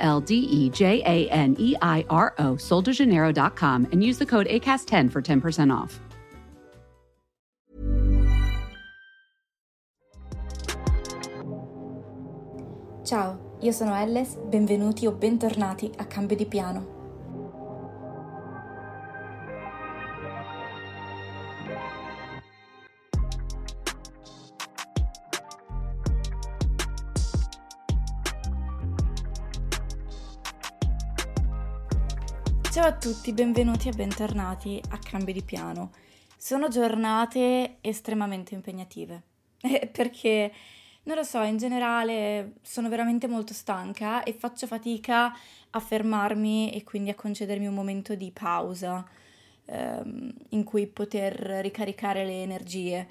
L 0.00 0.20
D 0.20 0.34
E 0.34 0.70
J 0.70 1.02
A 1.04 1.28
N 1.30 1.54
E 1.58 1.76
I 1.80 2.04
R 2.08 2.34
O, 2.38 2.56
soldejaneiro.com, 2.56 3.88
and 3.92 4.02
use 4.02 4.18
the 4.18 4.26
code 4.26 4.46
ACAST10 4.48 5.10
for 5.10 5.22
10% 5.22 5.72
off. 5.72 6.00
Ciao, 13.02 13.56
io 13.60 13.72
sono 13.72 13.94
Elles, 13.94 14.36
benvenuti 14.36 15.04
o 15.06 15.12
bentornati 15.12 15.90
a 15.96 16.04
Cambio 16.04 16.36
di 16.36 16.46
Piano. 16.46 16.99
A 32.90 32.94
tutti, 32.94 33.32
benvenuti 33.32 33.86
e 33.86 33.92
bentornati 33.92 34.82
a 34.88 34.98
Cambio 34.98 35.32
di 35.32 35.44
Piano. 35.44 35.92
Sono 36.36 36.66
giornate 36.66 37.76
estremamente 37.82 38.54
impegnative 38.54 39.22
perché 39.92 40.52
non 41.04 41.14
lo 41.14 41.22
so, 41.22 41.40
in 41.42 41.56
generale 41.56 42.54
sono 42.62 42.88
veramente 42.88 43.28
molto 43.28 43.54
stanca 43.54 44.24
e 44.24 44.32
faccio 44.32 44.66
fatica 44.66 45.32
a 45.70 45.78
fermarmi 45.78 46.72
e 46.72 46.82
quindi 46.82 47.10
a 47.10 47.14
concedermi 47.14 47.68
un 47.68 47.74
momento 47.74 48.16
di 48.16 48.32
pausa 48.32 49.06
ehm, 49.66 50.32
in 50.48 50.64
cui 50.64 50.88
poter 50.88 51.32
ricaricare 51.62 52.24
le 52.24 52.42
energie. 52.42 53.08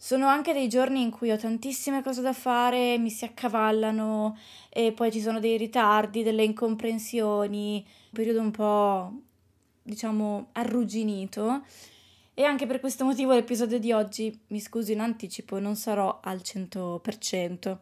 Sono 0.00 0.28
anche 0.28 0.52
dei 0.52 0.68
giorni 0.68 1.02
in 1.02 1.10
cui 1.10 1.32
ho 1.32 1.36
tantissime 1.36 2.04
cose 2.04 2.22
da 2.22 2.32
fare, 2.32 2.96
mi 2.98 3.10
si 3.10 3.24
accavallano 3.24 4.38
e 4.68 4.92
poi 4.92 5.10
ci 5.10 5.20
sono 5.20 5.40
dei 5.40 5.56
ritardi, 5.56 6.22
delle 6.22 6.44
incomprensioni, 6.44 7.84
un 7.84 8.10
periodo 8.12 8.40
un 8.40 8.52
po', 8.52 9.12
diciamo, 9.82 10.50
arrugginito. 10.52 11.64
E 12.32 12.44
anche 12.44 12.66
per 12.66 12.78
questo 12.78 13.04
motivo 13.04 13.32
l'episodio 13.32 13.80
di 13.80 13.90
oggi, 13.90 14.38
mi 14.48 14.60
scuso 14.60 14.92
in 14.92 15.00
anticipo, 15.00 15.58
non 15.58 15.74
sarò 15.74 16.20
al 16.22 16.42
100%. 16.44 17.76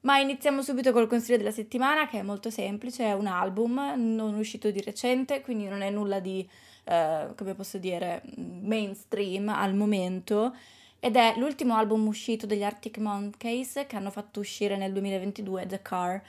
Ma 0.00 0.18
iniziamo 0.18 0.60
subito 0.60 0.92
col 0.92 1.06
consiglio 1.06 1.38
della 1.38 1.50
settimana, 1.50 2.08
che 2.08 2.18
è 2.18 2.22
molto 2.22 2.50
semplice, 2.50 3.04
è 3.04 3.14
un 3.14 3.26
album 3.26 3.94
non 3.96 4.34
uscito 4.34 4.70
di 4.70 4.82
recente, 4.82 5.40
quindi 5.40 5.64
non 5.64 5.80
è 5.80 5.88
nulla 5.88 6.20
di, 6.20 6.46
eh, 6.84 7.28
come 7.34 7.54
posso 7.54 7.78
dire, 7.78 8.22
mainstream 8.36 9.48
al 9.48 9.74
momento 9.74 10.54
ed 11.04 11.16
è 11.16 11.34
l'ultimo 11.36 11.74
album 11.74 12.06
uscito 12.06 12.46
degli 12.46 12.62
Arctic 12.62 12.98
Monkeys 12.98 13.86
che 13.88 13.96
hanno 13.96 14.12
fatto 14.12 14.38
uscire 14.38 14.76
nel 14.76 14.92
2022, 14.92 15.66
The 15.66 15.82
Car. 15.82 16.22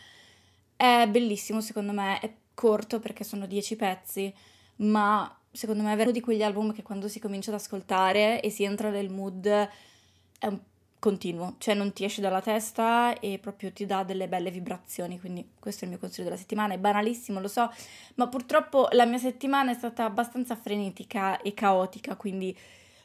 È 0.76 1.06
bellissimo 1.08 1.62
secondo 1.62 1.92
me, 1.92 2.18
è 2.20 2.34
corto 2.56 3.00
perché 3.00 3.24
sono 3.24 3.46
dieci 3.46 3.76
pezzi, 3.76 4.34
ma 4.78 5.32
secondo 5.52 5.84
me 5.84 5.94
è 5.94 6.02
uno 6.02 6.10
di 6.10 6.22
quegli 6.22 6.42
album 6.42 6.74
che 6.74 6.82
quando 6.82 7.08
si 7.08 7.20
comincia 7.20 7.52
ad 7.52 7.58
ascoltare 7.58 8.42
e 8.42 8.50
si 8.50 8.64
entra 8.64 8.90
nel 8.90 9.12
mood 9.12 9.46
è 9.46 10.48
un 10.48 10.60
continuo, 10.98 11.54
cioè 11.60 11.76
non 11.76 11.94
ti 11.94 12.04
esce 12.04 12.22
dalla 12.22 12.42
testa 12.42 13.20
e 13.20 13.38
proprio 13.38 13.72
ti 13.72 13.86
dà 13.86 14.04
delle 14.04 14.28
belle 14.28 14.50
vibrazioni, 14.50 15.20
quindi 15.20 15.52
questo 15.60 15.82
è 15.82 15.84
il 15.84 15.92
mio 15.92 16.00
consiglio 16.00 16.24
della 16.24 16.40
settimana, 16.40 16.74
è 16.74 16.80
banalissimo, 16.80 17.40
lo 17.40 17.48
so, 17.48 17.72
ma 18.16 18.28
purtroppo 18.28 18.88
la 18.94 19.06
mia 19.06 19.20
settimana 19.20 19.70
è 19.70 19.76
stata 19.76 20.04
abbastanza 20.04 20.56
frenetica 20.56 21.40
e 21.42 21.54
caotica, 21.54 22.16
quindi 22.16 22.58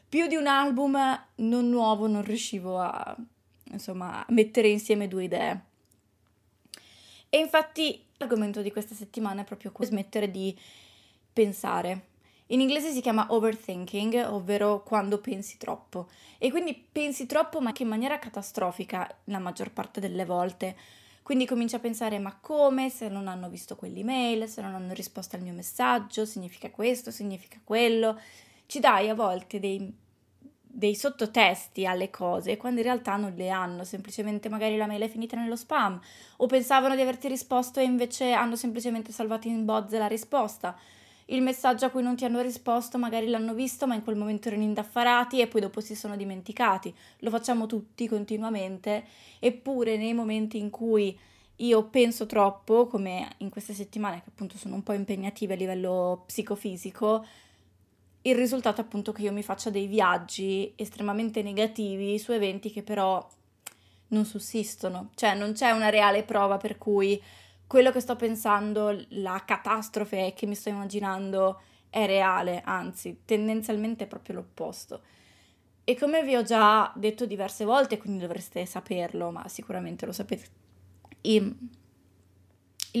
più 0.09 0.25
di 0.25 0.35
un 0.35 0.47
album 0.47 0.97
non 1.35 1.69
nuovo 1.69 2.07
non 2.07 2.23
riuscivo 2.23 2.79
a, 2.79 3.15
insomma, 3.71 4.25
mettere 4.29 4.67
insieme 4.67 5.07
due 5.07 5.25
idee. 5.25 5.63
E 7.29 7.37
infatti 7.37 8.03
l'argomento 8.17 8.63
di 8.63 8.71
questa 8.71 8.95
settimana 8.95 9.41
è 9.41 9.45
proprio 9.45 9.71
questo, 9.71 9.93
smettere 9.93 10.31
di 10.31 10.57
pensare. 11.31 12.07
In 12.47 12.59
inglese 12.59 12.91
si 12.91 13.01
chiama 13.01 13.27
overthinking, 13.29 14.25
ovvero 14.31 14.81
quando 14.81 15.19
pensi 15.19 15.57
troppo. 15.57 16.09
E 16.39 16.49
quindi 16.49 16.73
pensi 16.73 17.27
troppo, 17.27 17.61
ma 17.61 17.67
anche 17.67 17.83
in 17.83 17.89
maniera 17.89 18.17
catastrofica 18.17 19.07
la 19.25 19.37
maggior 19.37 19.71
parte 19.71 19.99
delle 19.99 20.25
volte. 20.25 20.75
Quindi 21.21 21.45
cominci 21.45 21.75
a 21.75 21.79
pensare: 21.79 22.17
ma 22.17 22.35
come? 22.41 22.89
Se 22.89 23.07
non 23.07 23.27
hanno 23.27 23.47
visto 23.47 23.75
quell'email, 23.75 24.47
se 24.47 24.63
non 24.63 24.73
hanno 24.73 24.93
risposto 24.93 25.35
al 25.35 25.43
mio 25.43 25.53
messaggio, 25.53 26.25
significa 26.25 26.71
questo, 26.71 27.11
significa 27.11 27.59
quello 27.63 28.19
ci 28.69 28.79
dai 28.79 29.09
a 29.09 29.15
volte 29.15 29.59
dei, 29.59 29.91
dei 30.61 30.93
sottotesti 30.93 31.87
alle 31.87 32.11
cose 32.11 32.55
quando 32.55 32.81
in 32.81 32.85
realtà 32.85 33.15
non 33.15 33.33
le 33.35 33.49
hanno, 33.49 33.83
semplicemente 33.83 34.47
magari 34.47 34.77
la 34.77 34.85
mail 34.85 35.01
è 35.01 35.09
finita 35.09 35.35
nello 35.35 35.55
spam 35.55 35.99
o 36.37 36.45
pensavano 36.45 36.93
di 36.93 37.01
averti 37.01 37.27
risposto 37.27 37.79
e 37.79 37.83
invece 37.83 38.31
hanno 38.31 38.55
semplicemente 38.55 39.11
salvato 39.11 39.47
in 39.47 39.65
bozze 39.65 39.97
la 39.97 40.05
risposta. 40.05 40.77
Il 41.25 41.41
messaggio 41.41 41.85
a 41.85 41.89
cui 41.89 42.03
non 42.03 42.15
ti 42.15 42.25
hanno 42.25 42.41
risposto 42.41 42.99
magari 42.99 43.27
l'hanno 43.27 43.55
visto 43.55 43.87
ma 43.87 43.95
in 43.95 44.03
quel 44.03 44.17
momento 44.17 44.49
erano 44.49 44.61
indaffarati 44.61 45.41
e 45.41 45.47
poi 45.47 45.61
dopo 45.61 45.81
si 45.81 45.95
sono 45.95 46.15
dimenticati. 46.15 46.93
Lo 47.21 47.31
facciamo 47.31 47.65
tutti 47.65 48.07
continuamente, 48.07 49.03
eppure 49.39 49.97
nei 49.97 50.13
momenti 50.13 50.59
in 50.59 50.69
cui 50.69 51.17
io 51.55 51.83
penso 51.85 52.27
troppo, 52.27 52.85
come 52.85 53.27
in 53.37 53.49
queste 53.49 53.73
settimane 53.73 54.21
che 54.21 54.29
appunto 54.29 54.57
sono 54.57 54.75
un 54.75 54.83
po' 54.83 54.93
impegnative 54.93 55.55
a 55.55 55.57
livello 55.57 56.23
psicofisico, 56.27 57.25
il 58.29 58.35
risultato 58.35 58.81
è 58.81 58.83
appunto 58.83 59.11
che 59.11 59.23
io 59.23 59.31
mi 59.31 59.43
faccia 59.43 59.69
dei 59.69 59.87
viaggi 59.87 60.73
estremamente 60.75 61.41
negativi 61.41 62.17
su 62.19 62.31
eventi 62.31 62.71
che 62.71 62.83
però 62.83 63.27
non 64.09 64.25
sussistono, 64.25 65.11
cioè 65.15 65.35
non 65.35 65.53
c'è 65.53 65.71
una 65.71 65.89
reale 65.89 66.23
prova 66.23 66.57
per 66.57 66.77
cui 66.77 67.21
quello 67.67 67.91
che 67.91 67.99
sto 67.99 68.15
pensando, 68.15 69.05
la 69.09 69.43
catastrofe 69.45 70.33
che 70.35 70.47
mi 70.47 70.55
sto 70.55 70.69
immaginando 70.69 71.61
è 71.89 72.05
reale, 72.05 72.61
anzi 72.63 73.21
tendenzialmente 73.25 74.05
è 74.05 74.07
proprio 74.07 74.35
l'opposto. 74.35 75.01
E 75.83 75.95
come 75.95 76.23
vi 76.23 76.35
ho 76.35 76.43
già 76.43 76.91
detto 76.95 77.25
diverse 77.25 77.65
volte, 77.65 77.97
quindi 77.97 78.19
dovreste 78.19 78.65
saperlo, 78.65 79.31
ma 79.31 79.47
sicuramente 79.47 80.05
lo 80.05 80.11
sapete, 80.11 80.45
il, 81.21 81.55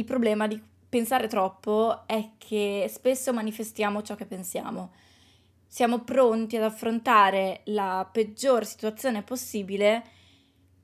problema 0.05 0.47
di 0.47 0.61
pensare 0.87 1.27
troppo 1.27 2.03
è 2.07 2.31
che 2.37 2.87
spesso 2.91 3.33
manifestiamo 3.33 4.01
ciò 4.01 4.15
che 4.15 4.25
pensiamo 4.25 4.91
siamo 5.71 5.99
pronti 5.99 6.57
ad 6.57 6.63
affrontare 6.63 7.61
la 7.65 8.09
peggior 8.11 8.65
situazione 8.65 9.21
possibile 9.21 10.03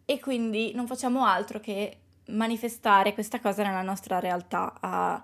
e 0.06 0.20
quindi 0.20 0.74
non 0.76 0.86
facciamo 0.86 1.26
altro 1.26 1.60
che 1.60 1.98
manifestare 2.28 3.16
questa 3.16 3.40
cosa 3.40 3.64
nella 3.64 3.82
nostra 3.82 4.20
realtà, 4.20 4.76
a 4.80 5.24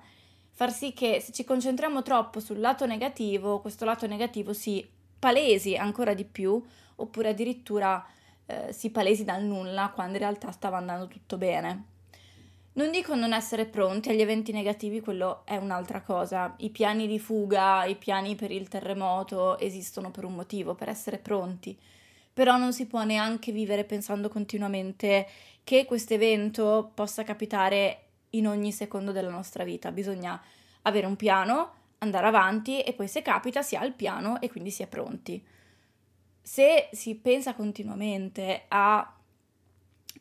far 0.50 0.72
sì 0.72 0.94
che 0.94 1.22
se 1.22 1.32
ci 1.32 1.44
concentriamo 1.44 2.02
troppo 2.02 2.40
sul 2.40 2.60
lato 2.60 2.88
negativo, 2.88 3.62
questo 3.62 3.86
lato 3.86 4.08
negativo 4.08 4.52
si 4.52 4.84
palesi 5.20 5.76
ancora 5.76 6.16
di 6.16 6.26
più 6.26 6.60
oppure 6.96 7.30
addirittura 7.30 8.04
eh, 8.48 8.74
si 8.74 8.90
palesi 8.90 9.24
dal 9.24 9.44
nulla 9.44 9.92
quando 9.94 10.14
in 10.14 10.24
realtà 10.24 10.52
stava 10.52 10.78
andando 10.78 11.08
tutto 11.08 11.38
bene. 11.38 11.86
Non 12.74 12.90
dico 12.90 13.16
non 13.16 13.34
essere 13.34 13.66
pronti 13.66 14.10
agli 14.10 14.22
eventi 14.22 14.54
negativi, 14.54 15.02
quello 15.02 15.42
è 15.46 15.58
un'altra 15.58 16.02
cosa. 16.02 16.56
I 16.60 16.70
piani 16.70 17.06
di 17.06 17.20
fuga, 17.20 17.84
i 17.84 17.98
piani 17.98 18.36
per 18.36 18.50
il 18.50 18.70
terremoto 18.70 19.58
esistono 19.60 20.10
per 20.10 20.24
un 20.24 20.36
motivo, 20.36 20.74
per 20.74 20.88
essere 20.88 21.18
pronti. 21.18 21.78
Però 22.32 22.56
non 22.56 22.72
si 22.72 22.88
può 22.88 23.04
neanche 23.04 23.52
vivere 23.52 23.84
pensando 23.84 24.30
continuamente 24.30 25.28
che 25.66 25.84
questo 25.84 26.14
evento 26.14 26.92
possa 26.94 27.24
capitare 27.24 28.06
in 28.32 28.48
ogni 28.48 28.72
secondo 28.72 29.12
della 29.12 29.30
nostra 29.30 29.66
vita. 29.66 29.92
Bisogna 29.92 30.42
avere 30.84 31.06
un 31.08 31.18
piano, 31.18 31.74
andare 31.98 32.28
avanti 32.28 32.80
e 32.82 32.94
poi 32.94 33.10
se 33.10 33.22
capita 33.22 33.62
si 33.62 33.76
ha 33.76 33.84
il 33.84 33.94
piano 33.94 34.40
e 34.40 34.50
quindi 34.50 34.72
si 34.72 34.82
è 34.82 34.88
pronti. 34.88 35.44
Se 36.42 36.88
si 36.94 37.16
pensa 37.16 37.54
continuamente 37.54 38.64
a 38.70 39.14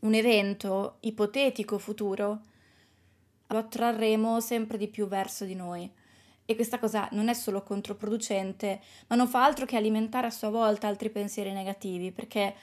un 0.01 0.15
evento 0.15 0.97
ipotetico 1.01 1.79
futuro, 1.79 2.41
lo 3.51 3.59
attrarremo 3.59 4.41
sempre 4.41 4.79
di 4.79 4.89
più 4.89 5.07
verso 5.07 5.45
di 5.45 5.55
noi. 5.55 5.91
E 6.45 6.55
questa 6.57 6.79
cosa 6.79 7.09
non 7.13 7.29
è 7.29 7.35
solo 7.35 7.63
controproducente, 7.63 8.81
ma 9.07 9.17
non 9.17 9.29
fa 9.29 9.45
altro 9.45 9.67
che 9.67 9.77
alimentare 9.77 10.27
a 10.27 10.31
sua 10.31 10.49
volta 10.51 10.89
altri 10.89 11.11
pensieri 11.11 11.53
negativi, 11.53 12.11
perché 12.11 12.55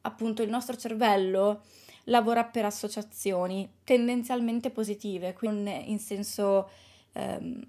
appunto 0.00 0.42
il 0.42 0.50
nostro 0.50 0.76
cervello 0.76 1.62
lavora 2.04 2.44
per 2.44 2.64
associazioni 2.64 3.68
tendenzialmente 3.84 4.70
positive, 4.70 5.32
quindi 5.32 5.90
in 5.90 5.98
senso 5.98 6.68
ehm, 7.12 7.66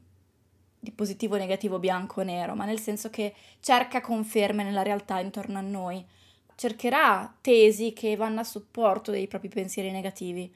di 0.79 0.91
positivo, 0.91 1.38
negativo, 1.38 1.79
bianco, 1.79 2.21
nero, 2.24 2.56
ma 2.56 2.65
nel 2.65 2.79
senso 2.79 3.09
che 3.09 3.33
cerca 3.59 4.01
conferme 4.01 4.63
nella 4.63 4.83
realtà 4.83 5.19
intorno 5.19 5.57
a 5.57 5.62
noi, 5.62 6.03
cercherà 6.56 7.35
tesi 7.41 7.94
che 7.94 8.15
vanno 8.15 8.39
a 8.39 8.44
supporto 8.44 9.12
dei 9.12 9.27
propri 9.27 9.50
pensieri 9.50 9.91
negativi. 9.91 10.51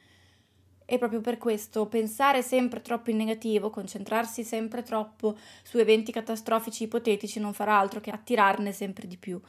E 0.92 0.98
proprio 0.98 1.22
per 1.22 1.38
questo 1.38 1.86
pensare 1.86 2.42
sempre 2.42 2.82
troppo 2.82 3.12
in 3.12 3.16
negativo, 3.16 3.70
concentrarsi 3.70 4.44
sempre 4.44 4.84
troppo 4.84 5.38
su 5.64 5.78
eventi 5.78 6.12
catastrofici 6.12 6.84
ipotetici 6.84 7.40
non 7.40 7.54
farà 7.54 7.80
altro 7.80 8.02
che 8.02 8.12
attirarne 8.12 8.74
sempre 8.74 9.08
di 9.08 9.16
più 9.16 9.40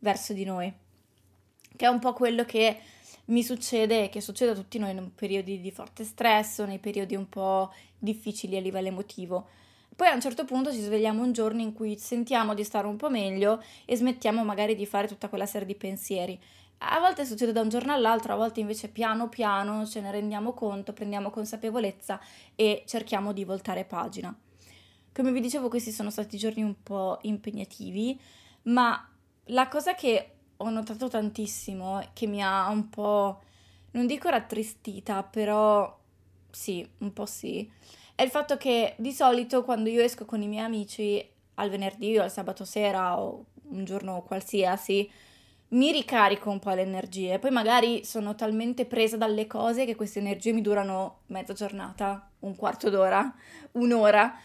verso 0.00 0.34
di 0.34 0.44
noi. 0.44 0.70
Che 1.74 1.86
è 1.86 1.88
un 1.88 2.00
po' 2.00 2.12
quello 2.12 2.44
che 2.44 2.80
mi 3.28 3.42
succede 3.42 4.04
e 4.04 4.08
che 4.10 4.20
succede 4.20 4.50
a 4.50 4.54
tutti 4.54 4.78
noi 4.78 4.90
in 4.90 5.14
periodi 5.14 5.62
di 5.62 5.70
forte 5.70 6.04
stress 6.04 6.58
o 6.58 6.66
nei 6.66 6.78
periodi 6.78 7.14
un 7.14 7.30
po' 7.30 7.72
difficili 7.98 8.58
a 8.58 8.60
livello 8.60 8.88
emotivo. 8.88 9.48
Poi 9.96 10.06
a 10.06 10.12
un 10.12 10.20
certo 10.20 10.44
punto 10.44 10.70
ci 10.70 10.82
svegliamo 10.82 11.22
un 11.22 11.32
giorno 11.32 11.62
in 11.62 11.72
cui 11.72 11.96
sentiamo 11.96 12.52
di 12.52 12.62
stare 12.62 12.86
un 12.86 12.96
po' 12.96 13.08
meglio 13.08 13.62
e 13.86 13.96
smettiamo 13.96 14.44
magari 14.44 14.74
di 14.74 14.84
fare 14.84 15.08
tutta 15.08 15.30
quella 15.30 15.46
serie 15.46 15.66
di 15.66 15.76
pensieri. 15.76 16.38
A 16.82 16.98
volte 16.98 17.26
succede 17.26 17.52
da 17.52 17.60
un 17.60 17.68
giorno 17.68 17.92
all'altro, 17.92 18.32
a 18.32 18.36
volte 18.36 18.60
invece 18.60 18.88
piano 18.88 19.28
piano 19.28 19.86
ce 19.86 20.00
ne 20.00 20.10
rendiamo 20.10 20.54
conto, 20.54 20.94
prendiamo 20.94 21.30
consapevolezza 21.30 22.18
e 22.54 22.84
cerchiamo 22.86 23.32
di 23.32 23.44
voltare 23.44 23.84
pagina. 23.84 24.34
Come 25.12 25.32
vi 25.32 25.40
dicevo, 25.40 25.68
questi 25.68 25.90
sono 25.90 26.10
stati 26.10 26.38
giorni 26.38 26.62
un 26.62 26.82
po' 26.82 27.18
impegnativi, 27.22 28.18
ma 28.62 29.08
la 29.46 29.68
cosa 29.68 29.94
che 29.94 30.36
ho 30.56 30.70
notato 30.70 31.08
tantissimo, 31.08 32.00
che 32.14 32.26
mi 32.26 32.42
ha 32.42 32.68
un 32.70 32.88
po', 32.88 33.40
non 33.92 34.06
dico 34.06 34.30
rattristita, 34.30 35.22
però 35.22 35.98
sì, 36.50 36.88
un 36.98 37.12
po' 37.12 37.26
sì, 37.26 37.70
è 38.14 38.22
il 38.22 38.30
fatto 38.30 38.56
che 38.56 38.94
di 38.96 39.12
solito 39.12 39.64
quando 39.64 39.90
io 39.90 40.02
esco 40.02 40.24
con 40.24 40.40
i 40.40 40.48
miei 40.48 40.64
amici 40.64 41.26
al 41.54 41.68
venerdì 41.68 42.16
o 42.16 42.22
al 42.22 42.30
sabato 42.30 42.64
sera 42.64 43.20
o 43.20 43.44
un 43.70 43.84
giorno 43.84 44.22
qualsiasi, 44.22 45.10
mi 45.70 45.92
ricarico 45.92 46.50
un 46.50 46.58
po' 46.58 46.70
le 46.70 46.82
energie, 46.82 47.38
poi 47.38 47.50
magari 47.50 48.04
sono 48.04 48.34
talmente 48.34 48.86
presa 48.86 49.16
dalle 49.16 49.46
cose 49.46 49.84
che 49.84 49.94
queste 49.94 50.18
energie 50.18 50.52
mi 50.52 50.62
durano 50.62 51.20
mezza 51.26 51.52
giornata, 51.52 52.30
un 52.40 52.56
quarto 52.56 52.90
d'ora, 52.90 53.32
un'ora, 53.72 54.36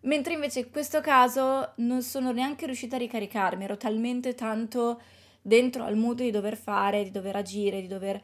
mentre 0.00 0.34
invece 0.34 0.60
in 0.60 0.70
questo 0.70 1.00
caso 1.00 1.72
non 1.76 2.02
sono 2.02 2.32
neanche 2.32 2.66
riuscita 2.66 2.96
a 2.96 2.98
ricaricarmi, 2.98 3.64
ero 3.64 3.76
talmente 3.76 4.34
tanto 4.34 5.00
dentro 5.40 5.84
al 5.84 5.96
mood 5.96 6.20
di 6.20 6.30
dover 6.30 6.56
fare, 6.56 7.04
di 7.04 7.10
dover 7.10 7.36
agire, 7.36 7.80
di 7.80 7.88
dover 7.88 8.20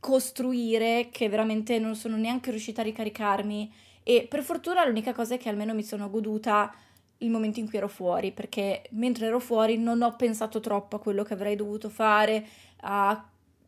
costruire 0.00 1.10
che 1.12 1.28
veramente 1.28 1.78
non 1.78 1.94
sono 1.94 2.16
neanche 2.16 2.50
riuscita 2.50 2.80
a 2.80 2.84
ricaricarmi 2.84 3.72
e 4.02 4.26
per 4.28 4.42
fortuna 4.42 4.84
l'unica 4.84 5.12
cosa 5.12 5.34
è 5.34 5.38
che 5.38 5.50
almeno 5.50 5.74
mi 5.74 5.82
sono 5.82 6.08
goduta 6.08 6.74
il 7.20 7.30
momento 7.30 7.58
in 7.58 7.68
cui 7.68 7.78
ero 7.78 7.88
fuori, 7.88 8.32
perché 8.32 8.82
mentre 8.90 9.26
ero 9.26 9.40
fuori 9.40 9.78
non 9.78 10.02
ho 10.02 10.16
pensato 10.16 10.60
troppo 10.60 10.96
a 10.96 11.00
quello 11.00 11.22
che 11.22 11.34
avrei 11.34 11.56
dovuto 11.56 11.88
fare, 11.88 12.46
al 12.82 13.22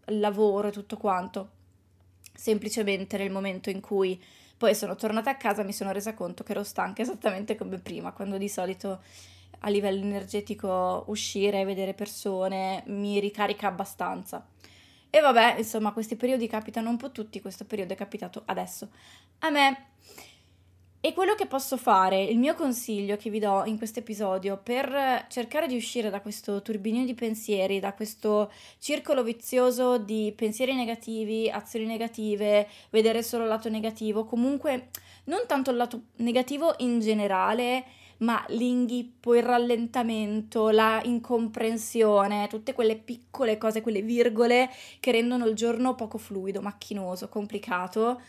lavoro 0.07 0.69
e 0.69 0.73
tutto 0.73 0.97
quanto. 0.97 1.51
Semplicemente 2.35 3.19
nel 3.19 3.31
momento 3.31 3.71
in 3.71 3.81
cui 3.81 4.23
poi 4.57 4.75
sono 4.75 4.95
tornata 4.95 5.31
a 5.31 5.37
casa 5.37 5.65
mi 5.65 5.73
sono 5.73 5.93
resa 5.93 6.15
conto 6.15 6.45
che 6.45 6.53
ero 6.53 6.63
stanca 6.63 7.03
esattamente 7.03 7.57
come 7.57 7.79
prima, 7.79 8.13
quando 8.13 8.39
di 8.39 8.49
solito 8.49 9.03
a 9.65 9.69
livello 9.69 10.03
energetico 10.03 11.05
uscire, 11.09 11.65
vedere 11.65 11.95
persone 11.95 12.83
mi 12.87 13.21
ricarica 13.21 13.69
abbastanza. 13.69 14.47
E 15.11 15.21
vabbè, 15.21 15.57
insomma, 15.59 15.93
questi 15.93 16.17
periodi 16.17 16.47
capitano 16.47 16.89
un 16.89 16.97
po' 16.97 17.13
tutti, 17.13 17.41
questo 17.41 17.65
periodo 17.65 17.93
è 17.93 17.97
capitato 17.97 18.43
adesso. 18.47 18.89
A 19.41 19.51
me. 19.51 19.91
E 21.05 21.15
quello 21.15 21.35
che 21.35 21.47
posso 21.47 21.77
fare, 21.77 22.23
il 22.23 22.39
mio 22.39 22.55
consiglio 22.55 23.17
che 23.17 23.29
vi 23.29 23.41
do 23.41 23.65
in 23.65 23.77
questo 23.77 23.99
episodio 23.99 24.61
per 24.63 25.27
cercare 25.29 25.67
di 25.67 25.75
uscire 25.75 26.11
da 26.11 26.21
questo 26.21 26.63
turbinio 26.63 27.05
di 27.05 27.13
pensieri, 27.15 27.81
da 27.81 27.93
questo 27.93 28.53
circolo 28.79 29.25
vizioso 29.25 29.99
di 29.99 30.33
pensieri 30.37 30.77
negativi, 30.77 31.51
azioni 31.51 31.87
negative, 31.87 32.69
vedere 32.91 33.25
solo 33.25 33.43
il 33.43 33.49
lato 33.49 33.69
negativo, 33.69 34.25
comunque 34.25 34.91
non 35.25 35.43
tanto 35.49 35.73
il 35.73 35.77
lato 35.77 36.03
negativo 36.19 36.77
in 36.79 37.01
generale, 37.01 37.85
ma 38.19 38.45
l'inghippo, 38.51 39.35
il 39.35 39.43
rallentamento, 39.43 40.71
la 40.71 41.01
incomprensione, 41.03 42.47
tutte 42.47 42.75
quelle 42.75 42.95
piccole 42.95 43.59
cose, 43.59 43.81
quelle 43.81 44.03
virgole 44.03 44.71
che 45.01 45.11
rendono 45.11 45.47
il 45.47 45.57
giorno 45.57 45.97
poco 45.97 46.19
fluido, 46.19 46.61
macchinoso, 46.61 47.29
complicato. 47.29 48.21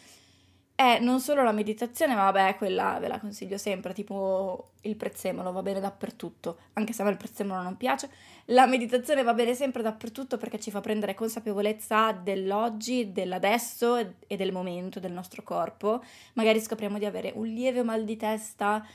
È 0.76 1.00
non 1.00 1.20
solo 1.20 1.44
la 1.44 1.52
meditazione, 1.52 2.16
ma 2.16 2.32
vabbè, 2.32 2.58
quella 2.58 2.98
ve 3.00 3.08
la 3.08 3.20
consiglio 3.20 3.58
sempre, 3.58 3.94
tipo 3.94 4.72
il 4.82 4.96
prezzemolo 4.96 5.52
va 5.52 5.62
bene 5.62 5.80
dappertutto, 5.80 6.58
anche 6.74 6.94
se 6.94 7.02
a 7.02 7.06
me 7.06 7.12
il 7.12 7.18
prezzemolo 7.18 7.62
non 7.62 7.78
piace. 7.78 8.10
La 8.46 8.66
meditazione 8.66 9.24
va 9.24 9.34
bene 9.34 9.54
sempre 9.54 9.84
dappertutto 9.84 10.38
perché 10.38 10.60
ci 10.60 10.72
fa 10.72 10.82
prendere 10.82 11.14
consapevolezza 11.14 12.12
dell'oggi, 12.12 13.12
dell'adesso 13.12 13.98
e 13.98 14.36
del 14.36 14.52
momento 14.52 15.00
del 15.00 15.12
nostro 15.12 15.44
corpo. 15.44 16.04
Magari 16.34 16.60
scopriamo 16.60 16.98
di 16.98 17.06
avere 17.06 17.32
un 17.36 17.46
lieve 17.46 17.84
mal 17.84 18.04
di 18.04 18.18
testa 18.18 18.86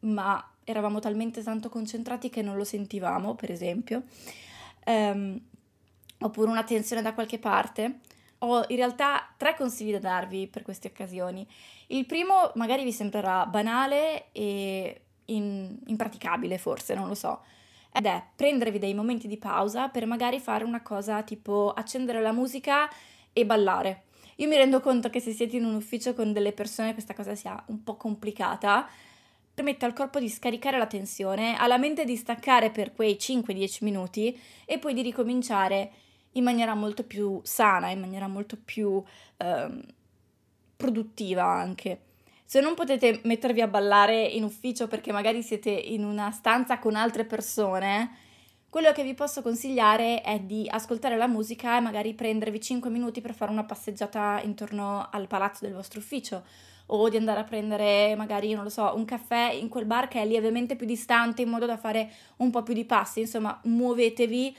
ma 0.00 0.52
eravamo 0.64 0.98
talmente 0.98 1.42
tanto 1.42 1.68
concentrati 1.68 2.28
che 2.28 2.42
non 2.42 2.56
lo 2.56 2.64
sentivamo, 2.64 3.34
per 3.34 3.50
esempio, 3.50 4.02
um, 4.86 5.40
oppure 6.18 6.50
una 6.50 6.64
tensione 6.64 7.02
da 7.02 7.14
qualche 7.14 7.38
parte. 7.38 8.00
Ho 8.38 8.64
in 8.68 8.76
realtà 8.76 9.32
tre 9.36 9.54
consigli 9.56 9.92
da 9.92 9.98
darvi 9.98 10.46
per 10.46 10.62
queste 10.62 10.88
occasioni. 10.88 11.46
Il 11.88 12.06
primo 12.06 12.52
magari 12.54 12.84
vi 12.84 12.92
sembrerà 12.92 13.46
banale 13.46 14.26
e 14.32 15.00
in, 15.26 15.78
impraticabile, 15.86 16.58
forse, 16.58 16.94
non 16.94 17.08
lo 17.08 17.14
so. 17.14 17.42
Ed 17.92 18.06
è 18.06 18.22
prendervi 18.34 18.78
dei 18.78 18.94
momenti 18.94 19.26
di 19.26 19.38
pausa 19.38 19.88
per 19.88 20.06
magari 20.06 20.38
fare 20.38 20.64
una 20.64 20.82
cosa 20.82 21.22
tipo 21.22 21.72
accendere 21.72 22.20
la 22.20 22.32
musica 22.32 22.90
e 23.32 23.46
ballare. 23.46 24.04
Io 24.36 24.48
mi 24.48 24.56
rendo 24.56 24.80
conto 24.80 25.08
che 25.08 25.20
se 25.20 25.32
siete 25.32 25.56
in 25.56 25.64
un 25.64 25.74
ufficio 25.74 26.12
con 26.12 26.32
delle 26.34 26.52
persone 26.52 26.92
questa 26.92 27.14
cosa 27.14 27.34
sia 27.34 27.62
un 27.68 27.82
po' 27.82 27.96
complicata, 27.96 28.86
permette 29.54 29.86
al 29.86 29.94
corpo 29.94 30.20
di 30.20 30.28
scaricare 30.28 30.76
la 30.76 30.86
tensione, 30.86 31.56
alla 31.56 31.78
mente 31.78 32.04
di 32.04 32.16
staccare 32.16 32.70
per 32.70 32.92
quei 32.92 33.14
5-10 33.14 33.78
minuti 33.80 34.38
e 34.66 34.78
poi 34.78 34.92
di 34.92 35.00
ricominciare 35.00 35.90
in 36.36 36.44
maniera 36.44 36.74
molto 36.74 37.04
più 37.04 37.40
sana, 37.42 37.90
in 37.90 38.00
maniera 38.00 38.26
molto 38.26 38.56
più 38.62 39.02
eh, 39.36 39.68
produttiva 40.76 41.44
anche. 41.44 42.00
Se 42.44 42.60
non 42.60 42.74
potete 42.74 43.20
mettervi 43.24 43.60
a 43.60 43.66
ballare 43.66 44.24
in 44.24 44.44
ufficio 44.44 44.86
perché 44.86 45.10
magari 45.10 45.42
siete 45.42 45.70
in 45.70 46.04
una 46.04 46.30
stanza 46.30 46.78
con 46.78 46.94
altre 46.94 47.24
persone, 47.24 48.24
quello 48.68 48.92
che 48.92 49.02
vi 49.02 49.14
posso 49.14 49.42
consigliare 49.42 50.20
è 50.20 50.38
di 50.38 50.68
ascoltare 50.70 51.16
la 51.16 51.26
musica 51.26 51.76
e 51.76 51.80
magari 51.80 52.14
prendervi 52.14 52.60
5 52.60 52.90
minuti 52.90 53.20
per 53.20 53.34
fare 53.34 53.50
una 53.50 53.64
passeggiata 53.64 54.40
intorno 54.42 55.08
al 55.10 55.26
palazzo 55.26 55.64
del 55.64 55.74
vostro 55.74 55.98
ufficio 55.98 56.44
o 56.86 57.08
di 57.08 57.16
andare 57.16 57.40
a 57.40 57.44
prendere 57.44 58.14
magari, 58.16 58.52
non 58.52 58.64
lo 58.64 58.68
so, 58.68 58.92
un 58.94 59.04
caffè 59.04 59.50
in 59.50 59.68
quel 59.68 59.86
bar 59.86 60.08
che 60.08 60.20
è 60.20 60.26
lievemente 60.26 60.76
più 60.76 60.86
distante 60.86 61.42
in 61.42 61.48
modo 61.48 61.66
da 61.66 61.76
fare 61.76 62.12
un 62.36 62.50
po' 62.50 62.62
più 62.62 62.74
di 62.74 62.84
passi, 62.84 63.20
insomma, 63.20 63.58
muovetevi 63.64 64.56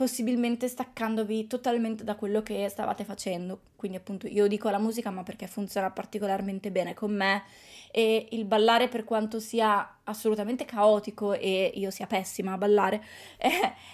possibilmente 0.00 0.66
staccandovi 0.66 1.46
totalmente 1.46 2.04
da 2.04 2.14
quello 2.14 2.40
che 2.40 2.66
stavate 2.70 3.04
facendo. 3.04 3.60
Quindi 3.76 3.98
appunto 3.98 4.26
io 4.26 4.46
dico 4.46 4.70
la 4.70 4.78
musica 4.78 5.10
ma 5.10 5.22
perché 5.22 5.46
funziona 5.46 5.90
particolarmente 5.90 6.70
bene 6.70 6.94
con 6.94 7.12
me. 7.12 7.42
E 7.90 8.28
il 8.30 8.46
ballare 8.46 8.88
per 8.88 9.04
quanto 9.04 9.38
sia 9.40 9.98
assolutamente 10.04 10.64
caotico 10.64 11.34
e 11.34 11.72
io 11.74 11.90
sia 11.90 12.06
pessima 12.06 12.52
a 12.54 12.56
ballare 12.56 13.04
è, 13.36 13.50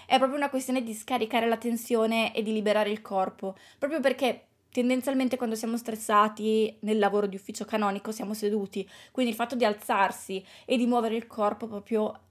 è 0.07 0.17
proprio 0.19 0.37
una 0.37 0.49
questione 0.49 0.85
di 0.85 0.95
scaricare 0.95 1.49
la 1.49 1.57
tensione 1.57 2.33
e 2.33 2.45
di 2.45 2.53
liberare 2.53 2.91
il 2.91 3.03
corpo, 3.03 3.57
proprio 3.77 3.99
perché 3.99 4.43
tendenzialmente 4.71 5.37
quando 5.37 5.57
siamo 5.57 5.77
stressati 5.77 6.77
nel 6.81 7.01
lavoro 7.01 7.27
di 7.27 7.35
ufficio 7.35 7.65
canonico 7.65 8.13
siamo 8.13 8.33
seduti, 8.33 8.89
quindi 9.11 9.33
il 9.33 9.37
fatto 9.37 9.57
di 9.57 9.65
alzarsi 9.65 10.45
e 10.65 10.77
di 10.77 10.87
muovere 10.87 11.17
il 11.17 11.27
corpo 11.27 11.67
proprio 11.67 12.26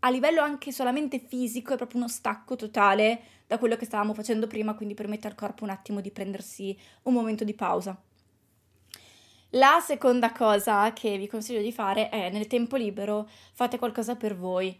a 0.00 0.10
livello 0.10 0.40
anche 0.40 0.72
solamente 0.72 1.18
fisico 1.18 1.74
è 1.74 1.76
proprio 1.76 1.98
uno 2.00 2.08
stacco 2.08 2.56
totale 2.56 3.22
da 3.46 3.58
quello 3.58 3.76
che 3.76 3.84
stavamo 3.84 4.14
facendo 4.14 4.46
prima, 4.46 4.74
quindi 4.74 4.94
permette 4.94 5.26
al 5.26 5.34
corpo 5.34 5.64
un 5.64 5.70
attimo 5.70 6.00
di 6.00 6.10
prendersi 6.10 6.76
un 7.02 7.12
momento 7.12 7.44
di 7.44 7.54
pausa. 7.54 8.00
La 9.54 9.82
seconda 9.84 10.30
cosa 10.32 10.92
che 10.92 11.18
vi 11.18 11.26
consiglio 11.26 11.60
di 11.60 11.72
fare 11.72 12.08
è 12.08 12.30
nel 12.30 12.46
tempo 12.46 12.76
libero 12.76 13.28
fate 13.52 13.78
qualcosa 13.78 14.14
per 14.14 14.36
voi. 14.36 14.78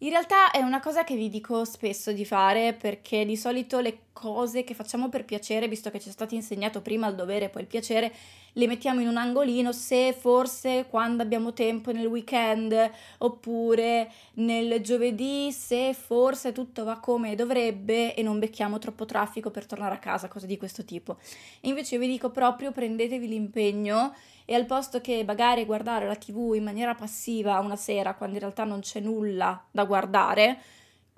In 0.00 0.10
realtà 0.10 0.52
è 0.52 0.60
una 0.60 0.78
cosa 0.78 1.02
che 1.02 1.16
vi 1.16 1.28
dico 1.28 1.64
spesso 1.64 2.12
di 2.12 2.24
fare 2.24 2.72
perché 2.72 3.24
di 3.24 3.36
solito 3.36 3.80
le 3.80 4.02
cose 4.12 4.62
che 4.62 4.72
facciamo 4.72 5.08
per 5.08 5.24
piacere, 5.24 5.66
visto 5.66 5.90
che 5.90 5.98
ci 5.98 6.08
è 6.08 6.12
stato 6.12 6.36
insegnato 6.36 6.80
prima 6.82 7.08
il 7.08 7.16
dovere 7.16 7.46
e 7.46 7.48
poi 7.48 7.62
il 7.62 7.66
piacere, 7.66 8.12
le 8.52 8.66
mettiamo 8.68 9.00
in 9.00 9.08
un 9.08 9.16
angolino 9.16 9.72
se 9.72 10.12
forse 10.12 10.86
quando 10.88 11.24
abbiamo 11.24 11.52
tempo 11.52 11.90
nel 11.90 12.06
weekend 12.06 12.90
oppure 13.18 14.08
nel 14.34 14.80
giovedì 14.82 15.50
se 15.50 15.94
forse 15.94 16.52
tutto 16.52 16.84
va 16.84 17.00
come 17.00 17.34
dovrebbe 17.34 18.14
e 18.14 18.22
non 18.22 18.38
becchiamo 18.38 18.78
troppo 18.78 19.04
traffico 19.04 19.50
per 19.50 19.66
tornare 19.66 19.96
a 19.96 19.98
casa, 19.98 20.28
cose 20.28 20.46
di 20.46 20.56
questo 20.56 20.84
tipo. 20.84 21.16
invece 21.62 21.96
io 21.96 22.00
vi 22.00 22.06
dico 22.06 22.30
proprio 22.30 22.70
prendetevi 22.70 23.26
l'impegno 23.26 24.14
e 24.50 24.54
al 24.54 24.64
posto 24.64 25.02
che 25.02 25.24
magari 25.26 25.66
guardare 25.66 26.06
la 26.06 26.16
tv 26.16 26.54
in 26.54 26.64
maniera 26.64 26.94
passiva 26.94 27.58
una 27.58 27.76
sera 27.76 28.14
quando 28.14 28.36
in 28.36 28.40
realtà 28.40 28.64
non 28.64 28.80
c'è 28.80 28.98
nulla 28.98 29.62
da 29.70 29.84
guardare, 29.84 30.58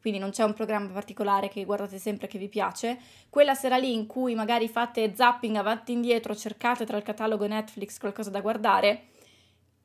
quindi 0.01 0.19
non 0.19 0.31
c'è 0.31 0.43
un 0.43 0.53
programma 0.53 0.89
particolare 0.89 1.49
che 1.49 1.65
guardate 1.65 1.99
sempre 1.99 2.27
che 2.27 2.39
vi 2.39 2.49
piace, 2.49 2.99
quella 3.31 3.55
sera 3.55 3.77
lì 3.77 3.93
in 3.93 4.07
cui 4.07 4.35
magari 4.35 4.67
fate 4.69 5.15
zapping 5.15 5.55
avanti 5.55 5.93
e 5.93 5.95
indietro, 5.95 6.35
cercate 6.35 6.85
tra 6.85 6.97
il 6.97 7.05
catalogo 7.05 7.47
Netflix 7.47 7.99
qualcosa 7.99 8.31
da 8.31 8.41
guardare, 8.41 9.10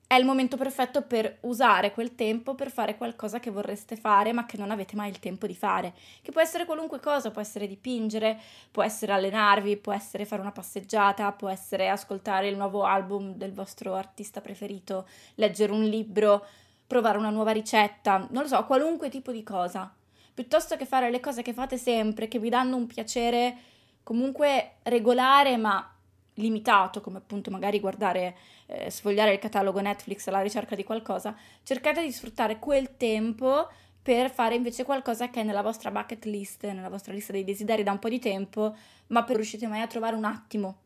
è 0.08 0.16
il 0.16 0.26
momento 0.26 0.56
perfetto 0.56 1.02
per 1.02 1.38
usare 1.42 1.92
quel 1.92 2.14
tempo 2.14 2.54
per 2.54 2.70
fare 2.70 2.96
qualcosa 2.96 3.40
che 3.40 3.50
vorreste 3.50 3.96
fare 3.96 4.34
ma 4.34 4.46
che 4.46 4.56
non 4.56 4.70
avete 4.70 4.96
mai 4.96 5.10
il 5.10 5.20
tempo 5.20 5.48
di 5.48 5.56
fare, 5.56 5.94
che 6.22 6.32
può 6.32 6.42
essere 6.42 6.66
qualunque 6.66 7.00
cosa, 7.00 7.32
può 7.32 7.42
essere 7.42 7.68
dipingere, 7.68 8.40
può 8.70 8.84
essere 8.84 9.14
allenarvi, 9.14 9.78
può 9.78 9.94
essere 9.94 10.26
fare 10.26 10.42
una 10.42 10.52
passeggiata, 10.52 11.32
può 11.32 11.50
essere 11.50 11.90
ascoltare 11.90 12.48
il 12.48 12.56
nuovo 12.56 12.84
album 12.84 13.34
del 13.34 13.52
vostro 13.52 13.96
artista 13.96 14.42
preferito, 14.42 15.08
leggere 15.36 15.72
un 15.72 15.84
libro, 15.84 16.46
provare 16.86 17.18
una 17.18 17.32
nuova 17.32 17.52
ricetta, 17.52 18.28
non 18.30 18.44
lo 18.44 18.48
so, 18.48 18.64
qualunque 18.66 19.10
tipo 19.10 19.32
di 19.32 19.42
cosa. 19.42 19.92
Piuttosto 20.34 20.76
che 20.76 20.86
fare 20.86 21.10
le 21.10 21.20
cose 21.20 21.42
che 21.42 21.54
fate 21.54 21.78
sempre, 21.78 22.28
che 22.28 22.40
vi 22.40 22.50
danno 22.50 22.76
un 22.76 22.86
piacere 22.86 23.58
comunque 24.04 24.74
regolare 24.84 25.58
ma 25.58 25.95
limitato, 26.36 27.02
come 27.02 27.18
appunto 27.18 27.52
magari 27.52 27.80
guardare, 27.80 28.36
eh, 28.68 28.90
sfogliare 28.90 29.34
il 29.34 29.40
catalogo 29.40 29.80
Netflix 29.80 30.28
alla 30.28 30.42
ricerca 30.42 30.76
di 30.76 30.84
qualcosa, 30.84 31.36
cercate 31.64 32.02
di 32.02 32.12
sfruttare 32.12 32.60
quel 32.60 32.98
tempo 32.98 33.70
per 34.02 34.30
fare 34.30 34.56
invece 34.56 34.84
qualcosa 34.84 35.30
che 35.30 35.42
è 35.42 35.44
nella 35.44 35.62
vostra 35.62 35.92
bucket 35.92 36.26
list, 36.26 36.66
nella 36.66 36.90
vostra 36.90 37.14
lista 37.14 37.32
dei 37.32 37.44
desideri 37.44 37.84
da 37.84 37.92
un 37.92 38.00
po' 38.00 38.10
di 38.10 38.20
tempo, 38.20 38.76
ma 39.08 39.24
per 39.24 39.36
riuscite 39.36 39.68
mai 39.68 39.82
a 39.82 39.88
trovare 39.88 40.16
un 40.16 40.26
attimo 40.26 40.78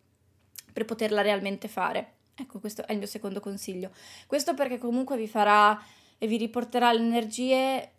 per 0.72 0.86
poterla 0.86 1.22
realmente 1.22 1.68
fare. 1.68 2.14
Ecco, 2.36 2.60
questo 2.60 2.86
è 2.86 2.94
il 2.94 3.00
mio 3.00 3.08
secondo 3.08 3.42
consiglio. 3.42 3.92
Questo 4.26 4.54
perché 4.54 4.78
comunque 4.78 5.18
vi 5.18 5.28
farà 5.28 5.78
e 6.18 6.28
vi 6.28 6.38
riporterà 6.38 6.94
le 6.94 7.00
energie 7.00 7.92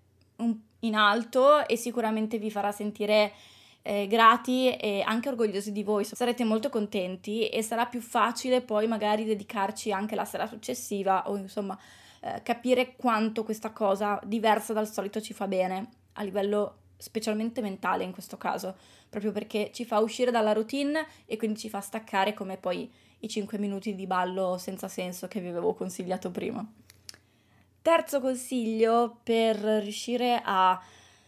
in 0.80 0.94
alto 0.94 1.66
e 1.66 1.76
sicuramente 1.76 2.38
vi 2.38 2.50
farà 2.50 2.72
sentire 2.72 3.32
eh, 3.82 4.06
grati 4.06 4.70
e 4.76 5.02
anche 5.04 5.28
orgogliosi 5.28 5.72
di 5.72 5.82
voi. 5.82 6.04
Sarete 6.04 6.44
molto 6.44 6.68
contenti 6.68 7.48
e 7.48 7.62
sarà 7.62 7.86
più 7.86 8.00
facile 8.00 8.60
poi 8.60 8.86
magari 8.86 9.24
dedicarci 9.24 9.92
anche 9.92 10.14
la 10.14 10.24
sera 10.24 10.46
successiva 10.46 11.28
o 11.28 11.36
insomma 11.36 11.78
eh, 12.20 12.42
capire 12.42 12.94
quanto 12.96 13.44
questa 13.44 13.70
cosa 13.70 14.20
diversa 14.24 14.72
dal 14.72 14.90
solito 14.90 15.20
ci 15.20 15.32
fa 15.32 15.46
bene 15.46 15.88
a 16.14 16.22
livello 16.22 16.76
specialmente 17.00 17.62
mentale 17.62 18.04
in 18.04 18.12
questo 18.12 18.36
caso, 18.36 18.76
proprio 19.08 19.32
perché 19.32 19.70
ci 19.72 19.86
fa 19.86 19.98
uscire 20.00 20.30
dalla 20.30 20.52
routine 20.52 21.06
e 21.24 21.36
quindi 21.38 21.58
ci 21.58 21.70
fa 21.70 21.80
staccare 21.80 22.34
come 22.34 22.58
poi 22.58 22.90
i 23.20 23.28
5 23.28 23.58
minuti 23.58 23.94
di 23.94 24.06
ballo 24.06 24.58
senza 24.58 24.86
senso 24.86 25.26
che 25.26 25.40
vi 25.40 25.48
avevo 25.48 25.72
consigliato 25.74 26.30
prima. 26.30 26.64
Terzo 27.82 28.20
consiglio 28.20 29.20
per 29.22 29.56
riuscire 29.56 30.42
a 30.44 30.78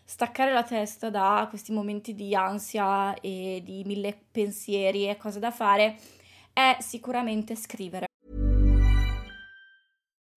staccare 0.05 0.53
la 0.53 0.63
testa 0.63 1.11
da 1.11 1.47
questi 1.49 1.73
momenti 1.73 2.15
di 2.15 2.35
ansia 2.35 3.15
e 3.21 3.61
di 3.65 3.83
mille 3.85 4.17
pensieri 4.31 5.09
e 5.09 5.17
cose 5.17 5.39
da 5.39 5.51
fare 5.51 5.97
è 6.53 6.77
sicuramente 6.81 7.57
scrivere. 7.57 8.12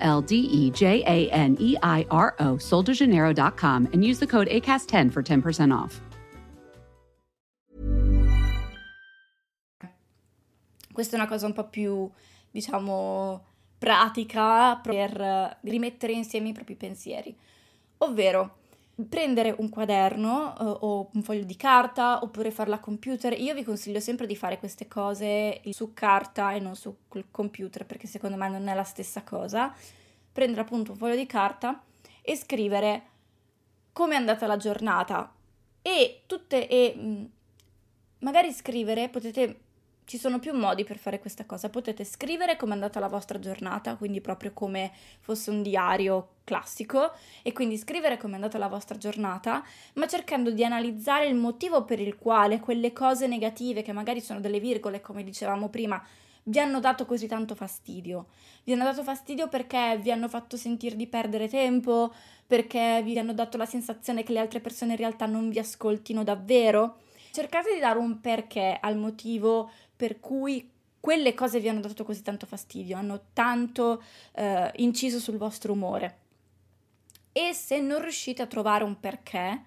L 0.00 0.20
D 0.22 0.34
E 0.34 0.70
J 0.70 1.02
A 1.04 1.28
N 1.32 1.56
E 1.58 1.76
I 1.82 2.06
R 2.10 2.34
O, 2.38 2.56
soldejaneiro.com, 2.56 3.88
and 3.92 4.04
use 4.04 4.18
the 4.18 4.26
code 4.26 4.48
ACAST10 4.48 5.10
for 5.10 5.22
10% 5.22 5.72
off. 5.72 6.00
Questa 10.92 11.16
è 11.16 11.20
una 11.20 11.28
cosa 11.28 11.46
un 11.46 11.52
po' 11.52 11.68
più, 11.68 12.10
diciamo, 12.50 13.44
pratica 13.78 14.76
per 14.76 15.58
rimettere 15.62 16.12
insieme 16.12 16.48
i 16.50 16.52
propri 16.52 16.74
pensieri. 16.74 17.34
Ovvero, 17.98 18.59
prendere 19.08 19.54
un 19.58 19.68
quaderno 19.68 20.54
uh, 20.58 20.64
o 20.80 21.10
un 21.12 21.22
foglio 21.22 21.44
di 21.44 21.56
carta 21.56 22.22
oppure 22.22 22.50
farla 22.50 22.76
a 22.76 22.80
computer. 22.80 23.32
Io 23.38 23.54
vi 23.54 23.64
consiglio 23.64 24.00
sempre 24.00 24.26
di 24.26 24.36
fare 24.36 24.58
queste 24.58 24.88
cose 24.88 25.60
su 25.70 25.92
carta 25.94 26.52
e 26.52 26.60
non 26.60 26.76
sul 26.76 26.96
computer 27.30 27.86
perché 27.86 28.06
secondo 28.06 28.36
me 28.36 28.48
non 28.48 28.68
è 28.68 28.74
la 28.74 28.84
stessa 28.84 29.22
cosa 29.22 29.74
prendere 30.32 30.62
appunto 30.62 30.92
un 30.92 30.96
foglio 30.96 31.16
di 31.16 31.26
carta 31.26 31.82
e 32.22 32.36
scrivere 32.36 33.02
come 33.92 34.14
è 34.14 34.16
andata 34.16 34.46
la 34.46 34.56
giornata 34.56 35.32
e 35.82 36.22
tutte 36.26 36.68
e 36.68 36.94
mm, 36.96 37.24
magari 38.20 38.52
scrivere 38.52 39.08
potete 39.08 39.60
ci 40.10 40.18
sono 40.18 40.40
più 40.40 40.52
modi 40.52 40.82
per 40.82 40.98
fare 40.98 41.20
questa 41.20 41.46
cosa. 41.46 41.68
Potete 41.68 42.02
scrivere 42.02 42.56
come 42.56 42.72
è 42.72 42.74
andata 42.74 42.98
la 42.98 43.06
vostra 43.06 43.38
giornata, 43.38 43.94
quindi 43.94 44.20
proprio 44.20 44.50
come 44.52 44.90
fosse 45.20 45.50
un 45.50 45.62
diario 45.62 46.30
classico, 46.42 47.12
e 47.44 47.52
quindi 47.52 47.76
scrivere 47.76 48.16
come 48.16 48.32
è 48.32 48.34
andata 48.34 48.58
la 48.58 48.66
vostra 48.66 48.98
giornata, 48.98 49.62
ma 49.94 50.08
cercando 50.08 50.50
di 50.50 50.64
analizzare 50.64 51.28
il 51.28 51.36
motivo 51.36 51.84
per 51.84 52.00
il 52.00 52.16
quale 52.16 52.58
quelle 52.58 52.92
cose 52.92 53.28
negative, 53.28 53.82
che 53.82 53.92
magari 53.92 54.20
sono 54.20 54.40
delle 54.40 54.58
virgole, 54.58 55.00
come 55.00 55.22
dicevamo 55.22 55.68
prima, 55.68 56.04
vi 56.42 56.58
hanno 56.58 56.80
dato 56.80 57.06
così 57.06 57.28
tanto 57.28 57.54
fastidio. 57.54 58.30
Vi 58.64 58.72
hanno 58.72 58.82
dato 58.82 59.04
fastidio 59.04 59.46
perché 59.46 59.96
vi 60.02 60.10
hanno 60.10 60.26
fatto 60.26 60.56
sentire 60.56 60.96
di 60.96 61.06
perdere 61.06 61.46
tempo, 61.46 62.12
perché 62.48 63.00
vi 63.04 63.16
hanno 63.16 63.32
dato 63.32 63.56
la 63.56 63.64
sensazione 63.64 64.24
che 64.24 64.32
le 64.32 64.40
altre 64.40 64.58
persone 64.58 64.90
in 64.90 64.98
realtà 64.98 65.26
non 65.26 65.50
vi 65.50 65.60
ascoltino 65.60 66.24
davvero. 66.24 66.96
Cercate 67.30 67.74
di 67.74 67.78
dare 67.78 68.00
un 68.00 68.20
perché 68.20 68.76
al 68.80 68.96
motivo 68.96 69.70
per 70.00 70.18
cui 70.18 70.66
quelle 70.98 71.34
cose 71.34 71.60
vi 71.60 71.68
hanno 71.68 71.80
dato 71.80 72.04
così 72.04 72.22
tanto 72.22 72.46
fastidio, 72.46 72.96
hanno 72.96 73.24
tanto 73.34 74.02
eh, 74.32 74.72
inciso 74.76 75.20
sul 75.20 75.36
vostro 75.36 75.74
umore. 75.74 76.18
E 77.32 77.52
se 77.52 77.80
non 77.80 78.00
riuscite 78.00 78.40
a 78.40 78.46
trovare 78.46 78.82
un 78.82 78.98
perché, 78.98 79.62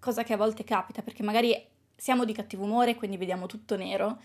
cosa 0.00 0.24
che 0.24 0.32
a 0.32 0.36
volte 0.36 0.64
capita, 0.64 1.02
perché 1.02 1.22
magari 1.22 1.54
siamo 1.94 2.24
di 2.24 2.32
cattivo 2.32 2.64
umore, 2.64 2.96
quindi 2.96 3.16
vediamo 3.16 3.46
tutto 3.46 3.76
nero, 3.76 4.20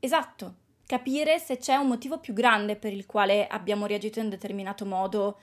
esatto, 0.00 0.54
capire 0.84 1.38
se 1.38 1.58
c'è 1.58 1.76
un 1.76 1.86
motivo 1.86 2.18
più 2.18 2.34
grande 2.34 2.74
per 2.74 2.92
il 2.92 3.06
quale 3.06 3.46
abbiamo 3.46 3.86
reagito 3.86 4.18
in 4.18 4.30
determinato 4.30 4.84
modo 4.84 5.38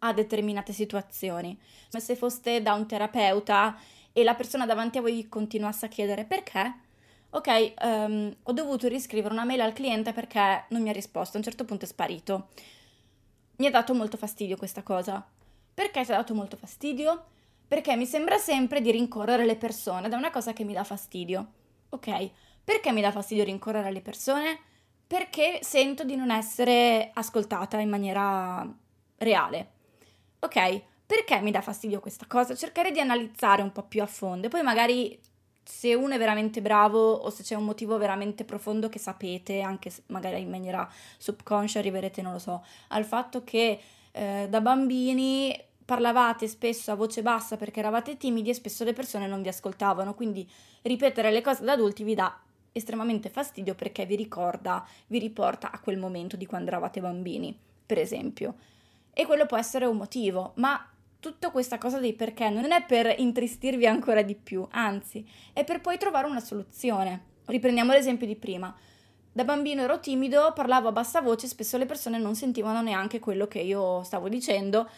a 0.00 0.12
determinate 0.12 0.72
situazioni. 0.72 1.56
Come 1.92 2.02
se 2.02 2.16
foste 2.16 2.60
da 2.60 2.74
un 2.74 2.88
terapeuta 2.88 3.78
e 4.12 4.24
la 4.24 4.34
persona 4.34 4.66
davanti 4.66 4.98
a 4.98 5.00
voi 5.00 5.28
continuasse 5.28 5.86
a 5.86 5.88
chiedere 5.88 6.24
perché? 6.24 6.85
Ok, 7.30 7.74
um, 7.82 8.34
ho 8.44 8.52
dovuto 8.52 8.88
riscrivere 8.88 9.32
una 9.32 9.44
mail 9.44 9.60
al 9.60 9.72
cliente 9.72 10.12
perché 10.12 10.64
non 10.68 10.82
mi 10.82 10.88
ha 10.88 10.92
risposto, 10.92 11.36
a 11.36 11.38
un 11.38 11.44
certo 11.44 11.64
punto 11.64 11.84
è 11.84 11.88
sparito. 11.88 12.48
Mi 13.56 13.66
ha 13.66 13.70
dato 13.70 13.94
molto 13.94 14.16
fastidio 14.16 14.56
questa 14.56 14.82
cosa. 14.82 15.26
Perché 15.74 16.04
ti 16.04 16.12
ha 16.12 16.16
dato 16.16 16.34
molto 16.34 16.56
fastidio? 16.56 17.24
Perché 17.68 17.96
mi 17.96 18.06
sembra 18.06 18.38
sempre 18.38 18.80
di 18.80 18.90
rincorrere 18.90 19.44
le 19.44 19.56
persone 19.56 20.06
ed 20.06 20.12
è 20.12 20.16
una 20.16 20.30
cosa 20.30 20.52
che 20.52 20.64
mi 20.64 20.72
dà 20.72 20.84
fastidio. 20.84 21.52
Ok, 21.90 22.30
perché 22.64 22.92
mi 22.92 23.00
dà 23.00 23.10
fastidio 23.10 23.44
rincorrere 23.44 23.90
le 23.90 24.00
persone? 24.00 24.58
Perché 25.06 25.58
sento 25.62 26.04
di 26.04 26.16
non 26.16 26.30
essere 26.30 27.10
ascoltata 27.12 27.78
in 27.78 27.88
maniera 27.88 28.66
reale. 29.18 29.70
Ok, 30.38 30.82
perché 31.06 31.40
mi 31.40 31.50
dà 31.50 31.60
fastidio 31.60 32.00
questa 32.00 32.26
cosa? 32.26 32.54
Cercare 32.54 32.90
di 32.90 33.00
analizzare 33.00 33.62
un 33.62 33.72
po' 33.72 33.84
più 33.84 34.02
a 34.02 34.06
fondo 34.06 34.46
e 34.46 34.50
poi 34.50 34.62
magari 34.62 35.18
se 35.68 35.94
uno 35.94 36.14
è 36.14 36.18
veramente 36.18 36.62
bravo 36.62 37.12
o 37.12 37.28
se 37.28 37.42
c'è 37.42 37.56
un 37.56 37.64
motivo 37.64 37.98
veramente 37.98 38.44
profondo 38.44 38.88
che 38.88 39.00
sapete, 39.00 39.60
anche 39.60 39.90
magari 40.06 40.40
in 40.40 40.48
maniera 40.48 40.88
subconscia 41.18 41.80
arriverete, 41.80 42.22
non 42.22 42.32
lo 42.32 42.38
so, 42.38 42.64
al 42.88 43.04
fatto 43.04 43.42
che 43.42 43.80
eh, 44.12 44.46
da 44.48 44.60
bambini 44.60 45.60
parlavate 45.84 46.46
spesso 46.46 46.92
a 46.92 46.94
voce 46.94 47.20
bassa 47.20 47.56
perché 47.56 47.80
eravate 47.80 48.16
timidi 48.16 48.50
e 48.50 48.54
spesso 48.54 48.84
le 48.84 48.92
persone 48.92 49.26
non 49.26 49.42
vi 49.42 49.48
ascoltavano, 49.48 50.14
quindi 50.14 50.48
ripetere 50.82 51.32
le 51.32 51.40
cose 51.40 51.64
da 51.64 51.72
adulti 51.72 52.04
vi 52.04 52.14
dà 52.14 52.40
estremamente 52.70 53.28
fastidio 53.28 53.74
perché 53.74 54.06
vi 54.06 54.14
ricorda, 54.14 54.86
vi 55.08 55.18
riporta 55.18 55.72
a 55.72 55.80
quel 55.80 55.98
momento 55.98 56.36
di 56.36 56.46
quando 56.46 56.68
eravate 56.68 57.00
bambini, 57.00 57.56
per 57.84 57.98
esempio. 57.98 58.54
E 59.12 59.26
quello 59.26 59.46
può 59.46 59.56
essere 59.56 59.84
un 59.86 59.96
motivo, 59.96 60.52
ma 60.56 60.90
tutta 61.26 61.50
questa 61.50 61.76
cosa 61.76 61.98
dei 61.98 62.12
perché 62.12 62.48
non 62.50 62.70
è 62.70 62.84
per 62.84 63.12
intristirvi 63.18 63.84
ancora 63.84 64.22
di 64.22 64.36
più, 64.36 64.64
anzi, 64.70 65.28
è 65.52 65.64
per 65.64 65.80
poi 65.80 65.98
trovare 65.98 66.28
una 66.28 66.38
soluzione. 66.38 67.34
Riprendiamo 67.46 67.90
l'esempio 67.90 68.28
di 68.28 68.36
prima. 68.36 68.72
Da 69.32 69.42
bambino 69.42 69.82
ero 69.82 69.98
timido, 69.98 70.52
parlavo 70.54 70.86
a 70.86 70.92
bassa 70.92 71.20
voce, 71.20 71.48
spesso 71.48 71.78
le 71.78 71.86
persone 71.86 72.18
non 72.18 72.36
sentivano 72.36 72.80
neanche 72.80 73.18
quello 73.18 73.48
che 73.48 73.58
io 73.58 74.04
stavo 74.04 74.28
dicendo 74.28 74.88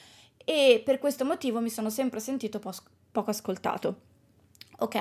e 0.44 0.82
per 0.84 0.98
questo 0.98 1.24
motivo 1.24 1.60
mi 1.60 1.70
sono 1.70 1.88
sempre 1.88 2.20
sentito 2.20 2.58
po- 2.58 2.74
poco 3.10 3.30
ascoltato. 3.30 4.00
Ok, 4.80 4.94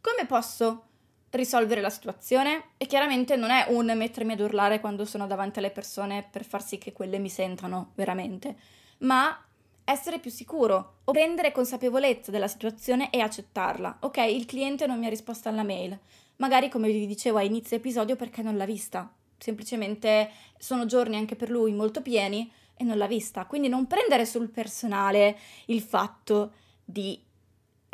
come 0.00 0.26
posso 0.26 0.86
risolvere 1.30 1.82
la 1.82 1.88
situazione? 1.88 2.70
E 2.78 2.86
chiaramente 2.86 3.36
non 3.36 3.50
è 3.50 3.66
un 3.68 3.92
mettermi 3.94 4.32
ad 4.32 4.40
urlare 4.40 4.80
quando 4.80 5.04
sono 5.04 5.28
davanti 5.28 5.60
alle 5.60 5.70
persone 5.70 6.26
per 6.28 6.44
far 6.44 6.64
sì 6.64 6.78
che 6.78 6.92
quelle 6.92 7.18
mi 7.18 7.28
sentano 7.28 7.92
veramente, 7.94 8.56
ma 8.98 9.38
essere 9.84 10.18
più 10.18 10.30
sicuro 10.30 11.00
o 11.04 11.12
prendere 11.12 11.52
consapevolezza 11.52 12.30
della 12.30 12.48
situazione 12.48 13.10
e 13.10 13.20
accettarla. 13.20 13.98
Ok, 14.00 14.16
il 14.18 14.46
cliente 14.46 14.86
non 14.86 14.98
mi 14.98 15.06
ha 15.06 15.10
risposto 15.10 15.48
alla 15.48 15.62
mail, 15.62 15.98
magari 16.36 16.68
come 16.68 16.90
vi 16.90 17.06
dicevo 17.06 17.38
a 17.38 17.42
inizio 17.42 17.76
episodio 17.76 18.16
perché 18.16 18.42
non 18.42 18.56
l'ha 18.56 18.64
vista. 18.64 19.12
Semplicemente 19.36 20.30
sono 20.58 20.86
giorni 20.86 21.16
anche 21.16 21.36
per 21.36 21.50
lui 21.50 21.72
molto 21.72 22.00
pieni 22.00 22.50
e 22.76 22.84
non 22.84 22.96
l'ha 22.96 23.06
vista. 23.06 23.44
Quindi 23.46 23.68
non 23.68 23.86
prendere 23.86 24.24
sul 24.24 24.48
personale 24.48 25.38
il 25.66 25.80
fatto 25.80 26.52
di 26.84 27.20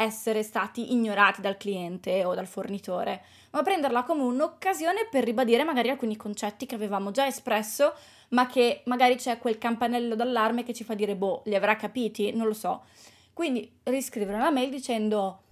essere 0.02 0.42
stati 0.42 0.92
ignorati 0.92 1.40
dal 1.40 1.56
cliente 1.56 2.24
o 2.24 2.34
dal 2.34 2.46
fornitore, 2.46 3.22
ma 3.50 3.62
prenderla 3.62 4.02
come 4.04 4.22
un'occasione 4.22 5.08
per 5.10 5.24
ribadire 5.24 5.64
magari 5.64 5.90
alcuni 5.90 6.16
concetti 6.16 6.66
che 6.66 6.74
avevamo 6.74 7.10
già 7.10 7.26
espresso, 7.26 7.94
ma 8.28 8.46
che 8.46 8.82
magari 8.86 9.16
c'è 9.16 9.38
quel 9.38 9.58
campanello 9.58 10.14
d'allarme 10.14 10.64
che 10.64 10.72
ci 10.72 10.84
fa 10.84 10.94
dire 10.94 11.16
boh, 11.16 11.42
li 11.44 11.54
avrà 11.54 11.76
capiti, 11.76 12.32
non 12.32 12.46
lo 12.46 12.54
so. 12.54 12.84
Quindi 13.32 13.70
riscrivere 13.84 14.36
una 14.36 14.50
mail 14.50 14.70
dicendo 14.70 15.42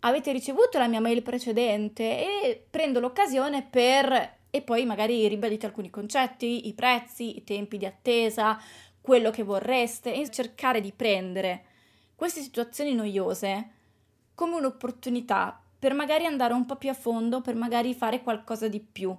avete 0.00 0.32
ricevuto 0.32 0.78
la 0.78 0.86
mia 0.86 1.00
mail 1.00 1.22
precedente 1.22 2.02
e 2.02 2.64
prendo 2.68 3.00
l'occasione 3.00 3.66
per 3.68 4.36
e 4.50 4.62
poi 4.62 4.86
magari 4.86 5.28
ribadite 5.28 5.66
alcuni 5.66 5.90
concetti, 5.90 6.68
i 6.68 6.72
prezzi, 6.72 7.36
i 7.36 7.44
tempi 7.44 7.76
di 7.76 7.84
attesa, 7.84 8.58
quello 9.00 9.30
che 9.30 9.42
vorreste 9.42 10.14
e 10.14 10.30
cercare 10.30 10.80
di 10.80 10.92
prendere 10.92 11.64
queste 12.14 12.40
situazioni 12.40 12.94
noiose 12.94 13.72
come 14.38 14.54
un'opportunità 14.54 15.60
per 15.76 15.94
magari 15.94 16.24
andare 16.24 16.52
un 16.52 16.64
po' 16.64 16.76
più 16.76 16.90
a 16.90 16.94
fondo, 16.94 17.40
per 17.40 17.56
magari 17.56 17.92
fare 17.92 18.22
qualcosa 18.22 18.68
di 18.68 18.78
più. 18.78 19.12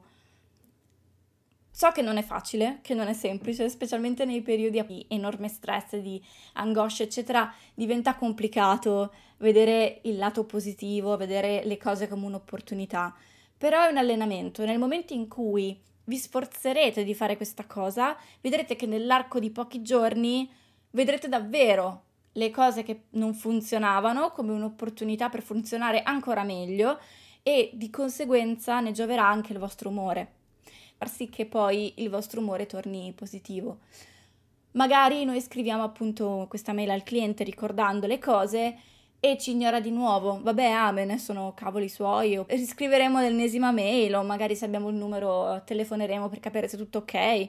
So 1.69 1.91
che 1.91 2.01
non 2.01 2.15
è 2.15 2.23
facile, 2.23 2.79
che 2.81 2.93
non 2.93 3.07
è 3.07 3.13
semplice, 3.13 3.67
specialmente 3.67 4.23
nei 4.23 4.41
periodi 4.41 4.81
di 4.85 5.05
enorme 5.09 5.49
stress, 5.49 5.97
di 5.97 6.23
angoscia, 6.53 7.03
eccetera, 7.03 7.53
diventa 7.73 8.15
complicato 8.15 9.13
vedere 9.39 9.99
il 10.03 10.15
lato 10.15 10.45
positivo, 10.45 11.17
vedere 11.17 11.65
le 11.65 11.75
cose 11.75 12.07
come 12.07 12.25
un'opportunità. 12.25 13.13
Però 13.57 13.83
è 13.83 13.89
un 13.89 13.97
allenamento. 13.97 14.63
Nel 14.63 14.79
momento 14.79 15.11
in 15.11 15.27
cui 15.27 15.77
vi 16.05 16.15
sforzerete 16.15 17.03
di 17.03 17.13
fare 17.13 17.35
questa 17.35 17.65
cosa, 17.65 18.15
vedrete 18.39 18.77
che 18.77 18.85
nell'arco 18.85 19.37
di 19.39 19.49
pochi 19.49 19.81
giorni 19.81 20.49
vedrete 20.91 21.27
davvero 21.27 22.03
le 22.39 22.49
cose 22.49 22.81
che 22.81 23.03
non 23.11 23.35
funzionavano 23.35 24.31
come 24.31 24.53
un'opportunità 24.53 25.29
per 25.29 25.43
funzionare 25.43 26.01
ancora 26.01 26.43
meglio 26.43 26.99
e 27.43 27.69
di 27.73 27.89
conseguenza 27.91 28.79
ne 28.79 28.91
gioverà 28.91 29.27
anche 29.27 29.53
il 29.53 29.59
vostro 29.59 29.89
umore 29.89 30.37
far 30.99 31.09
sì 31.09 31.29
che 31.29 31.45
poi 31.45 31.93
il 31.97 32.09
vostro 32.09 32.41
umore 32.41 32.65
torni 32.65 33.13
positivo. 33.15 33.79
Magari 34.71 35.23
noi 35.23 35.39
scriviamo 35.39 35.81
appunto 35.81 36.45
questa 36.49 36.73
mail 36.73 36.89
al 36.89 37.03
cliente 37.03 37.45
ricordando 37.45 38.05
le 38.05 38.19
cose 38.19 38.77
e 39.21 39.37
ci 39.37 39.51
ignora 39.51 39.79
di 39.79 39.91
nuovo. 39.91 40.41
Vabbè, 40.41 40.65
amen, 40.65 41.17
sono 41.17 41.53
cavoli 41.55 41.87
suoi. 41.87 42.37
O 42.37 42.45
riscriveremo 42.49 43.21
l'ennesima 43.21 43.71
mail 43.71 44.13
o 44.15 44.23
magari 44.23 44.57
se 44.57 44.65
abbiamo 44.65 44.89
il 44.89 44.95
numero 44.95 45.63
telefoneremo 45.63 46.27
per 46.27 46.41
capire 46.41 46.67
se 46.67 46.75
è 46.75 46.79
tutto 46.79 46.99
ok. 46.99 47.47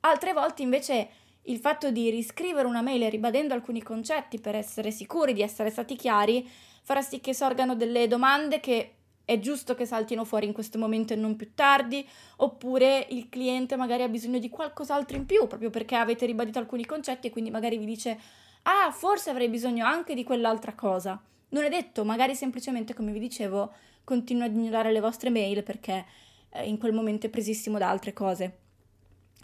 Altre 0.00 0.34
volte 0.34 0.60
invece 0.60 1.08
il 1.48 1.58
fatto 1.58 1.90
di 1.90 2.10
riscrivere 2.10 2.66
una 2.66 2.82
mail 2.82 3.10
ribadendo 3.10 3.54
alcuni 3.54 3.82
concetti 3.82 4.38
per 4.38 4.54
essere 4.54 4.90
sicuri 4.90 5.32
di 5.32 5.42
essere 5.42 5.70
stati 5.70 5.96
chiari 5.96 6.48
farà 6.82 7.02
sì 7.02 7.20
che 7.20 7.34
sorgano 7.34 7.74
delle 7.74 8.06
domande 8.06 8.60
che 8.60 8.92
è 9.24 9.38
giusto 9.40 9.74
che 9.74 9.84
saltino 9.84 10.24
fuori 10.24 10.46
in 10.46 10.54
questo 10.54 10.78
momento 10.78 11.12
e 11.12 11.16
non 11.16 11.36
più 11.36 11.52
tardi, 11.54 12.06
oppure 12.36 13.06
il 13.10 13.28
cliente 13.28 13.76
magari 13.76 14.02
ha 14.02 14.08
bisogno 14.08 14.38
di 14.38 14.48
qualcos'altro 14.48 15.18
in 15.18 15.26
più, 15.26 15.46
proprio 15.46 15.68
perché 15.68 15.96
avete 15.96 16.24
ribadito 16.24 16.58
alcuni 16.58 16.86
concetti 16.86 17.26
e 17.26 17.30
quindi 17.30 17.50
magari 17.50 17.76
vi 17.76 17.84
dice 17.84 18.18
ah, 18.62 18.90
forse 18.90 19.28
avrei 19.28 19.50
bisogno 19.50 19.84
anche 19.84 20.14
di 20.14 20.24
quell'altra 20.24 20.72
cosa. 20.74 21.20
Non 21.50 21.64
è 21.64 21.68
detto, 21.68 22.06
magari 22.06 22.34
semplicemente, 22.34 22.94
come 22.94 23.12
vi 23.12 23.18
dicevo, 23.18 23.72
continua 24.02 24.46
ad 24.46 24.54
ignorare 24.54 24.92
le 24.92 25.00
vostre 25.00 25.28
mail 25.28 25.62
perché 25.62 26.06
eh, 26.48 26.66
in 26.66 26.78
quel 26.78 26.94
momento 26.94 27.26
è 27.26 27.30
presissimo 27.30 27.76
da 27.76 27.90
altre 27.90 28.14
cose. 28.14 28.56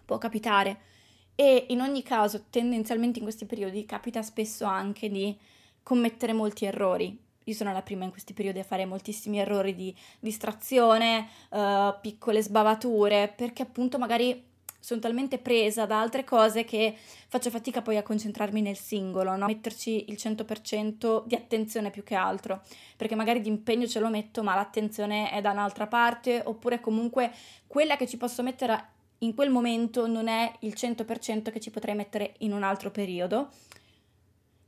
Può 0.03 0.17
capitare. 0.17 0.93
E 1.35 1.67
in 1.69 1.81
ogni 1.81 2.03
caso, 2.03 2.45
tendenzialmente 2.51 3.19
in 3.19 3.25
questi 3.25 3.45
periodi 3.45 3.85
capita 3.87 4.23
spesso 4.23 4.65
anche 4.65 5.11
di 5.11 5.37
commettere 5.83 6.33
molti 6.33 6.65
errori, 6.65 7.19
io 7.45 7.55
sono 7.55 7.73
la 7.73 7.83
prima 7.83 8.05
in 8.05 8.11
questi 8.11 8.33
periodi 8.33 8.59
a 8.59 8.65
fare 8.65 8.87
moltissimi 8.87 9.39
errori 9.39 9.75
di 9.75 9.95
distrazione, 10.19 11.29
uh, 11.51 11.95
piccole 12.01 12.43
sbavature, 12.43 13.33
perché 13.37 13.63
appunto 13.63 13.99
magari 13.99 14.53
sono 14.85 15.01
talmente 15.01 15.39
presa 15.39 15.87
da 15.87 15.99
altre 15.99 16.25
cose 16.25 16.65
che 16.65 16.95
faccio 17.29 17.49
fatica 17.49 17.81
poi 17.81 17.97
a 17.97 18.03
concentrarmi 18.03 18.61
nel 18.61 18.77
singolo, 18.77 19.35
no? 19.35 19.47
metterci 19.47 20.11
il 20.11 20.17
100% 20.19 21.25
di 21.25 21.35
attenzione 21.35 21.91
più 21.91 22.03
che 22.03 22.15
altro, 22.15 22.63
perché 22.97 23.15
magari 23.15 23.41
di 23.41 23.49
impegno 23.49 23.87
ce 23.87 24.01
lo 24.01 24.11
metto, 24.11 24.43
ma 24.43 24.55
l'attenzione 24.55 25.31
è 25.31 25.41
da 25.41 25.53
un'altra 25.53 25.87
parte, 25.87 26.43
oppure 26.45 26.81
comunque 26.81 27.33
quella 27.67 27.97
che 27.97 28.07
ci 28.07 28.19
posso 28.19 28.43
mettere 28.43 28.93
in 29.19 29.35
quel 29.35 29.51
momento 29.51 30.07
non 30.07 30.29
è 30.29 30.53
il 30.61 30.75
100% 30.77 31.51
che 31.51 31.61
ci 31.61 31.71
potrei 31.71 31.95
mettere 31.95 32.35
in 32.39 32.53
un 32.53 32.63
altro 32.63 32.91
periodo. 32.91 33.49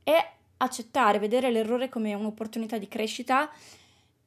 E 0.03 0.31
accettare, 0.57 1.19
vedere 1.19 1.51
l'errore 1.51 1.89
come 1.89 2.13
un'opportunità 2.13 2.77
di 2.77 2.87
crescita 2.87 3.49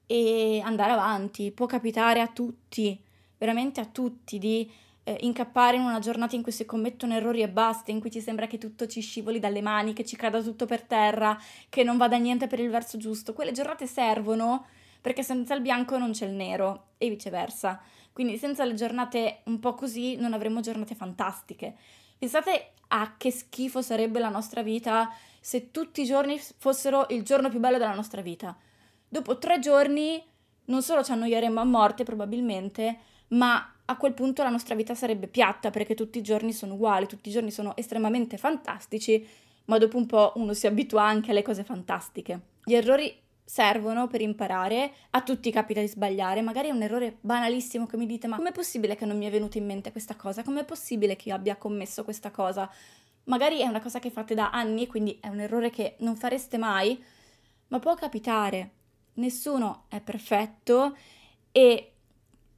e 0.06 0.60
andare 0.64 0.92
avanti. 0.92 1.50
Può 1.50 1.66
capitare 1.66 2.20
a 2.20 2.28
tutti, 2.28 2.98
veramente 3.38 3.80
a 3.80 3.86
tutti, 3.86 4.38
di 4.38 4.70
eh, 5.04 5.16
incappare 5.20 5.76
in 5.76 5.82
una 5.82 5.98
giornata 5.98 6.36
in 6.36 6.42
cui 6.42 6.52
si 6.52 6.64
commettono 6.64 7.14
errori 7.14 7.42
e 7.42 7.48
basta, 7.48 7.90
in 7.90 8.00
cui 8.00 8.10
ti 8.10 8.20
sembra 8.20 8.46
che 8.46 8.58
tutto 8.58 8.86
ci 8.86 9.00
scivoli 9.00 9.38
dalle 9.38 9.62
mani, 9.62 9.92
che 9.92 10.04
ci 10.04 10.16
cada 10.16 10.42
tutto 10.42 10.66
per 10.66 10.82
terra, 10.82 11.38
che 11.68 11.82
non 11.82 11.96
vada 11.96 12.16
niente 12.16 12.46
per 12.46 12.60
il 12.60 12.70
verso 12.70 12.98
giusto. 12.98 13.32
Quelle 13.32 13.52
giornate 13.52 13.86
servono 13.86 14.66
perché 15.00 15.22
senza 15.22 15.54
il 15.54 15.62
bianco 15.62 15.96
non 15.96 16.12
c'è 16.12 16.26
il 16.26 16.32
nero 16.32 16.88
e 16.98 17.08
viceversa. 17.08 17.80
Quindi 18.12 18.36
senza 18.36 18.64
le 18.64 18.74
giornate 18.74 19.40
un 19.44 19.58
po' 19.60 19.74
così 19.74 20.16
non 20.16 20.32
avremo 20.32 20.60
giornate 20.60 20.94
fantastiche. 20.94 21.74
Pensate 22.18 22.72
a 22.88 23.14
che 23.16 23.30
schifo 23.30 23.82
sarebbe 23.82 24.18
la 24.18 24.28
nostra 24.28 24.62
vita 24.62 25.10
se 25.40 25.70
tutti 25.70 26.02
i 26.02 26.04
giorni 26.04 26.38
fossero 26.58 27.06
il 27.10 27.22
giorno 27.22 27.48
più 27.48 27.58
bello 27.60 27.78
della 27.78 27.94
nostra 27.94 28.20
vita. 28.20 28.56
Dopo 29.08 29.38
tre 29.38 29.58
giorni 29.58 30.22
non 30.66 30.82
solo 30.82 31.02
ci 31.02 31.12
annoieremmo 31.12 31.60
a 31.60 31.64
morte 31.64 32.04
probabilmente, 32.04 32.98
ma 33.28 33.74
a 33.84 33.96
quel 33.96 34.12
punto 34.12 34.42
la 34.42 34.50
nostra 34.50 34.74
vita 34.74 34.94
sarebbe 34.94 35.26
piatta 35.26 35.70
perché 35.70 35.94
tutti 35.94 36.18
i 36.18 36.22
giorni 36.22 36.52
sono 36.52 36.74
uguali, 36.74 37.06
tutti 37.06 37.28
i 37.28 37.32
giorni 37.32 37.50
sono 37.50 37.76
estremamente 37.76 38.36
fantastici, 38.36 39.26
ma 39.64 39.78
dopo 39.78 39.96
un 39.96 40.06
po' 40.06 40.32
uno 40.36 40.52
si 40.52 40.66
abitua 40.66 41.02
anche 41.02 41.30
alle 41.30 41.42
cose 41.42 41.64
fantastiche. 41.64 42.40
Gli 42.64 42.74
errori 42.74 43.12
servono 43.50 44.06
per 44.06 44.20
imparare, 44.20 44.92
a 45.10 45.22
tutti 45.22 45.50
capita 45.50 45.80
di 45.80 45.88
sbagliare, 45.88 46.40
magari 46.40 46.68
è 46.68 46.70
un 46.70 46.82
errore 46.82 47.16
banalissimo 47.20 47.84
che 47.84 47.96
mi 47.96 48.06
dite 48.06 48.28
ma 48.28 48.36
com'è 48.36 48.52
possibile 48.52 48.94
che 48.94 49.04
non 49.04 49.18
mi 49.18 49.26
è 49.26 49.30
venuta 49.30 49.58
in 49.58 49.66
mente 49.66 49.90
questa 49.90 50.14
cosa? 50.14 50.44
Com'è 50.44 50.64
possibile 50.64 51.16
che 51.16 51.30
io 51.30 51.34
abbia 51.34 51.56
commesso 51.56 52.04
questa 52.04 52.30
cosa? 52.30 52.70
Magari 53.24 53.58
è 53.58 53.66
una 53.66 53.80
cosa 53.80 53.98
che 53.98 54.08
fate 54.08 54.36
da 54.36 54.50
anni, 54.50 54.86
quindi 54.86 55.18
è 55.20 55.26
un 55.26 55.40
errore 55.40 55.70
che 55.70 55.96
non 55.98 56.14
fareste 56.14 56.58
mai, 56.58 57.02
ma 57.68 57.80
può 57.80 57.96
capitare. 57.96 58.70
Nessuno 59.14 59.86
è 59.88 60.00
perfetto 60.00 60.96
e 61.50 61.92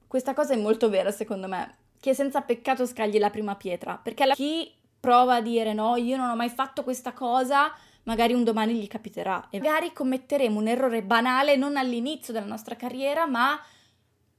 questa 0.06 0.34
cosa 0.34 0.52
è 0.52 0.56
molto 0.56 0.90
vera 0.90 1.10
secondo 1.10 1.48
me, 1.48 1.74
che 2.00 2.12
senza 2.12 2.42
peccato 2.42 2.84
scagli 2.84 3.18
la 3.18 3.30
prima 3.30 3.56
pietra, 3.56 3.96
perché 3.96 4.30
chi 4.34 4.70
prova 5.00 5.36
a 5.36 5.40
dire 5.40 5.72
no, 5.72 5.96
io 5.96 6.18
non 6.18 6.28
ho 6.28 6.36
mai 6.36 6.50
fatto 6.50 6.84
questa 6.84 7.14
cosa, 7.14 7.72
magari 8.04 8.32
un 8.32 8.44
domani 8.44 8.74
gli 8.74 8.86
capiterà 8.86 9.48
e 9.50 9.58
magari 9.58 9.92
commetteremo 9.92 10.58
un 10.58 10.68
errore 10.68 11.02
banale 11.02 11.56
non 11.56 11.76
all'inizio 11.76 12.32
della 12.32 12.46
nostra 12.46 12.76
carriera, 12.76 13.26
ma 13.26 13.60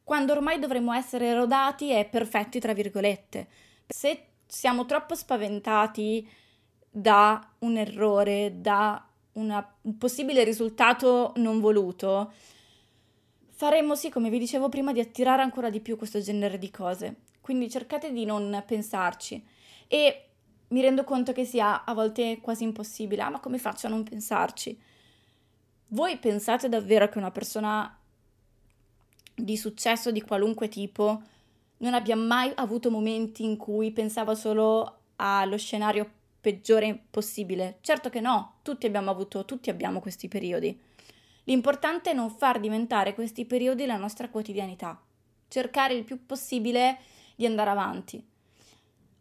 quando 0.04 0.34
ormai 0.34 0.60
dovremmo 0.60 0.94
essere 0.94 1.34
rodati 1.34 1.92
e 1.92 2.06
perfetti, 2.06 2.60
tra 2.60 2.74
virgolette. 2.74 3.48
Se 3.88 4.26
siamo 4.46 4.86
troppo 4.86 5.16
spaventati 5.16 6.28
da 6.90 7.54
un 7.60 7.78
errore, 7.78 8.56
da 8.60 9.08
una, 9.34 9.76
un 9.82 9.98
possibile 9.98 10.44
risultato 10.44 11.32
non 11.38 11.60
voluto, 11.60 12.34
faremmo 13.52 13.96
sì, 13.96 14.10
come 14.10 14.30
vi 14.30 14.40
dicevo 14.40 14.68
prima, 14.68 14.92
di 14.92 15.00
attirare 15.00 15.42
ancora 15.42 15.70
di 15.70 15.80
più 15.80 15.98
questo 15.98 16.20
genere 16.20 16.58
di 16.58 16.70
cose. 16.70 17.22
Quindi 17.40 17.70
cercate 17.70 18.12
di 18.12 18.26
non 18.26 18.62
pensarci. 18.66 19.44
E 19.88 20.33
mi 20.74 20.82
rendo 20.82 21.04
conto 21.04 21.34
che 21.34 21.46
sia 21.46 21.86
a 21.86 21.94
volte 21.94 22.40
quasi 22.42 22.64
impossibile. 22.64 23.22
Ah, 23.22 23.30
ma 23.30 23.40
come 23.40 23.60
faccio 23.60 23.86
a 23.86 23.92
non 23.92 24.04
pensarci? 24.04 24.78
Voi 25.90 26.18
pensate 26.18 26.68
davvero 26.68 27.08
che 27.08 27.20
una 27.20 27.30
persona 27.30 27.96
di 29.36 29.56
successo 29.56 30.12
di 30.12 30.22
qualunque 30.22 30.68
tipo 30.68 31.22
non 31.78 31.94
abbia 31.94 32.16
mai 32.16 32.52
avuto 32.56 32.90
momenti 32.90 33.44
in 33.44 33.56
cui 33.56 33.92
pensava 33.92 34.34
solo 34.34 34.98
allo 35.18 35.58
scenario 35.58 36.10
peggiore 36.42 37.04
possibile? 37.08 37.78
Certo 37.82 38.10
che 38.10 38.20
no, 38.20 38.56
tutti 38.64 38.88
abbiamo 38.88 39.12
avuto, 39.12 39.46
tutti 39.46 39.70
abbiamo 39.70 40.00
questi 40.00 40.28
periodi. 40.28 40.76
L'importante 41.44 42.10
è 42.10 42.14
non 42.16 42.32
far 42.32 42.60
diventare 42.60 43.14
questi 43.14 43.46
periodi 43.46 43.86
la 43.86 43.98
nostra 43.98 44.28
quotidianità, 44.28 45.00
cercare 45.50 45.94
il 45.94 46.04
più 46.04 46.26
possibile 46.26 46.98
di 47.36 47.46
andare 47.46 47.70
avanti. 47.70 48.32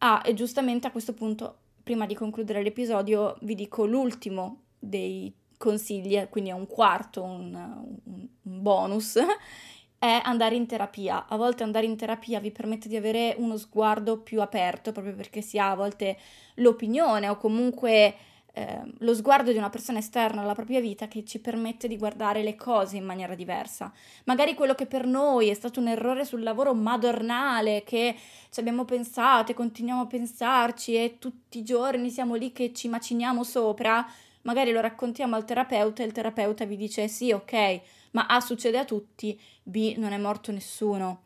Ah, 0.05 0.21
e 0.25 0.35
giustamente 0.35 0.89
a 0.89 0.91
questo 0.91 1.15
punto, 1.15 1.59
prima 1.81 2.07
di 2.07 2.15
concludere 2.17 2.61
l'episodio, 2.61 3.37
vi 3.43 3.55
dico 3.55 3.87
l'ultimo 3.87 4.63
dei 4.77 5.33
consigli, 5.57 6.21
quindi 6.29 6.51
è 6.51 6.55
un 6.55 6.67
quarto, 6.67 7.23
un, 7.23 7.55
un, 7.55 8.29
un 8.43 8.63
bonus, 8.63 9.17
è 9.99 10.21
andare 10.25 10.57
in 10.57 10.67
terapia. 10.67 11.27
A 11.29 11.37
volte 11.37 11.63
andare 11.63 11.87
in 11.87 11.97
terapia 11.97 12.41
vi 12.41 12.51
permette 12.51 12.89
di 12.89 12.97
avere 12.97 13.37
uno 13.39 13.57
sguardo 13.57 14.19
più 14.19 14.41
aperto, 14.41 14.91
proprio 14.91 15.15
perché 15.15 15.41
si 15.41 15.57
ha 15.57 15.71
a 15.71 15.77
volte 15.77 16.19
l'opinione 16.57 17.29
o 17.29 17.37
comunque 17.37 18.17
eh, 18.55 18.83
lo 18.99 19.15
sguardo 19.15 19.51
di 19.51 19.57
una 19.57 19.71
persona 19.71 19.99
esterna 19.99 20.43
alla 20.43 20.55
propria 20.55 20.81
vita 20.81 21.09
che 21.09 21.25
ci 21.25 21.39
permette 21.39 21.89
di 21.89 21.97
guardare 21.97 22.43
le 22.43 22.55
cose 22.55 22.97
in 22.97 23.05
maniera 23.05 23.35
diversa. 23.35 23.91
Magari 24.25 24.55
quello 24.55 24.75
che 24.75 24.87
per 24.87 25.07
noi 25.07 25.49
è 25.49 25.55
stato 25.55 25.81
un 25.81 25.89
errore 25.89 26.25
sul 26.25 26.43
lavoro 26.43 26.75
madornale, 26.75 27.83
che 27.85 28.15
ci 28.51 28.61
abbiamo 28.61 28.85
pensato 28.85 29.53
e 29.53 29.55
continuiamo 29.55 30.03
a 30.03 30.07
pensarci 30.07 30.95
e 30.95 31.17
tutti 31.19 31.59
i 31.59 31.65
giorni 31.65 32.11
siamo 32.11 32.35
lì 32.35 32.53
che 32.53 32.75
ci 32.75 32.89
maciniamo 32.89 33.43
sopra, 33.43 34.07
magari 34.43 34.71
lo 34.71 34.81
raccontiamo 34.81 35.35
al 35.35 35.47
terapeuta 35.47 36.03
e 36.03 36.07
il 36.07 36.13
terapeuta 36.13 36.67
vi 36.67 36.77
dice 36.77 37.09
sì, 37.09 37.33
ok, 37.33 37.81
ma 38.13 38.27
A 38.27 38.41
succede 38.41 38.79
a 38.79 38.85
tutti, 38.85 39.41
B 39.63 39.95
non 39.97 40.13
è 40.13 40.19
morto 40.19 40.53
nessuno. 40.53 41.23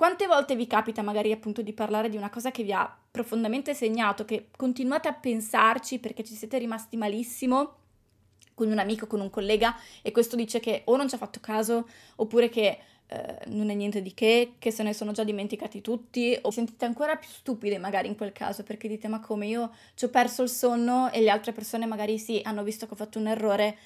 Quante 0.00 0.26
volte 0.26 0.56
vi 0.56 0.66
capita 0.66 1.02
magari 1.02 1.30
appunto 1.30 1.60
di 1.60 1.74
parlare 1.74 2.08
di 2.08 2.16
una 2.16 2.30
cosa 2.30 2.50
che 2.50 2.62
vi 2.62 2.72
ha 2.72 2.90
profondamente 3.10 3.74
segnato, 3.74 4.24
che 4.24 4.48
continuate 4.56 5.08
a 5.08 5.12
pensarci 5.12 5.98
perché 5.98 6.24
ci 6.24 6.32
siete 6.32 6.56
rimasti 6.56 6.96
malissimo 6.96 7.74
con 8.54 8.70
un 8.70 8.78
amico, 8.78 9.06
con 9.06 9.20
un 9.20 9.28
collega 9.28 9.76
e 10.00 10.10
questo 10.10 10.36
dice 10.36 10.58
che 10.58 10.84
o 10.86 10.96
non 10.96 11.06
ci 11.06 11.16
ha 11.16 11.18
fatto 11.18 11.40
caso 11.40 11.86
oppure 12.16 12.48
che 12.48 12.78
eh, 13.08 13.38
non 13.48 13.68
è 13.68 13.74
niente 13.74 14.00
di 14.00 14.14
che, 14.14 14.54
che 14.58 14.70
se 14.70 14.82
ne 14.82 14.94
sono 14.94 15.12
già 15.12 15.22
dimenticati 15.22 15.82
tutti 15.82 16.34
o 16.40 16.50
sentite 16.50 16.86
ancora 16.86 17.16
più 17.16 17.28
stupide 17.28 17.76
magari 17.76 18.08
in 18.08 18.16
quel 18.16 18.32
caso 18.32 18.62
perché 18.62 18.88
dite 18.88 19.06
ma 19.06 19.20
come 19.20 19.48
io 19.48 19.70
ci 19.92 20.06
ho 20.06 20.08
perso 20.08 20.42
il 20.42 20.48
sonno 20.48 21.12
e 21.12 21.20
le 21.20 21.28
altre 21.28 21.52
persone 21.52 21.84
magari 21.84 22.18
sì 22.18 22.40
hanno 22.42 22.62
visto 22.62 22.86
che 22.86 22.94
ho 22.94 22.96
fatto 22.96 23.18
un 23.18 23.26
errore 23.26 23.76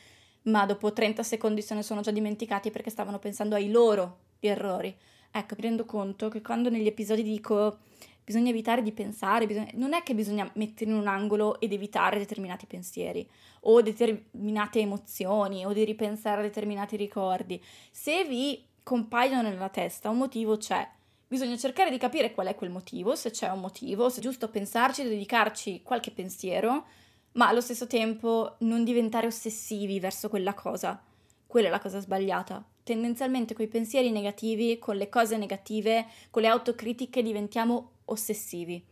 ma 0.42 0.64
dopo 0.64 0.92
30 0.92 1.24
secondi 1.24 1.60
se 1.60 1.74
ne 1.74 1.82
sono 1.82 2.02
già 2.02 2.12
dimenticati 2.12 2.70
perché 2.70 2.90
stavano 2.90 3.18
pensando 3.18 3.56
ai 3.56 3.68
loro 3.68 4.18
errori. 4.38 4.96
Ecco, 5.36 5.56
mi 5.56 5.62
rendo 5.62 5.84
conto 5.84 6.28
che 6.28 6.40
quando 6.40 6.70
negli 6.70 6.86
episodi 6.86 7.24
dico 7.24 7.78
bisogna 8.22 8.50
evitare 8.50 8.82
di 8.82 8.92
pensare, 8.92 9.48
bisogna... 9.48 9.68
non 9.74 9.92
è 9.92 10.04
che 10.04 10.14
bisogna 10.14 10.48
mettere 10.54 10.92
in 10.92 10.96
un 10.96 11.08
angolo 11.08 11.58
ed 11.58 11.72
evitare 11.72 12.18
determinati 12.18 12.66
pensieri 12.66 13.28
o 13.62 13.82
determinate 13.82 14.78
emozioni 14.78 15.66
o 15.66 15.72
di 15.72 15.84
ripensare 15.84 16.40
a 16.40 16.44
determinati 16.44 16.94
ricordi. 16.94 17.60
Se 17.90 18.22
vi 18.24 18.64
compaiono 18.84 19.42
nella 19.42 19.68
testa 19.70 20.08
un 20.08 20.18
motivo 20.18 20.56
c'è. 20.56 20.88
Bisogna 21.26 21.56
cercare 21.56 21.90
di 21.90 21.98
capire 21.98 22.32
qual 22.32 22.46
è 22.46 22.54
quel 22.54 22.70
motivo, 22.70 23.16
se 23.16 23.32
c'è 23.32 23.50
un 23.50 23.58
motivo, 23.58 24.08
se 24.10 24.20
è 24.20 24.22
giusto 24.22 24.48
pensarci, 24.48 25.02
dedicarci 25.02 25.82
qualche 25.82 26.12
pensiero 26.12 26.86
ma 27.32 27.48
allo 27.48 27.60
stesso 27.60 27.88
tempo 27.88 28.54
non 28.60 28.84
diventare 28.84 29.26
ossessivi 29.26 29.98
verso 29.98 30.28
quella 30.28 30.54
cosa. 30.54 31.02
Quella 31.44 31.66
è 31.66 31.70
la 31.72 31.80
cosa 31.80 31.98
sbagliata. 31.98 32.64
Tendenzialmente 32.84 33.54
con 33.54 33.64
i 33.64 33.68
pensieri 33.68 34.10
negativi, 34.10 34.78
con 34.78 34.96
le 34.96 35.08
cose 35.08 35.38
negative, 35.38 36.06
con 36.30 36.42
le 36.42 36.48
autocritiche 36.48 37.22
diventiamo 37.22 37.92
ossessivi. 38.04 38.84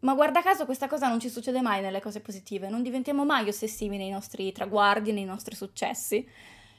Ma 0.00 0.14
guarda 0.14 0.42
caso 0.42 0.64
questa 0.64 0.88
cosa 0.88 1.06
non 1.06 1.20
ci 1.20 1.28
succede 1.28 1.60
mai 1.60 1.80
nelle 1.80 2.00
cose 2.00 2.20
positive, 2.20 2.68
non 2.68 2.82
diventiamo 2.82 3.24
mai 3.24 3.46
ossessivi 3.46 3.96
nei 3.96 4.10
nostri 4.10 4.50
traguardi, 4.50 5.12
nei 5.12 5.24
nostri 5.24 5.54
successi. 5.54 6.26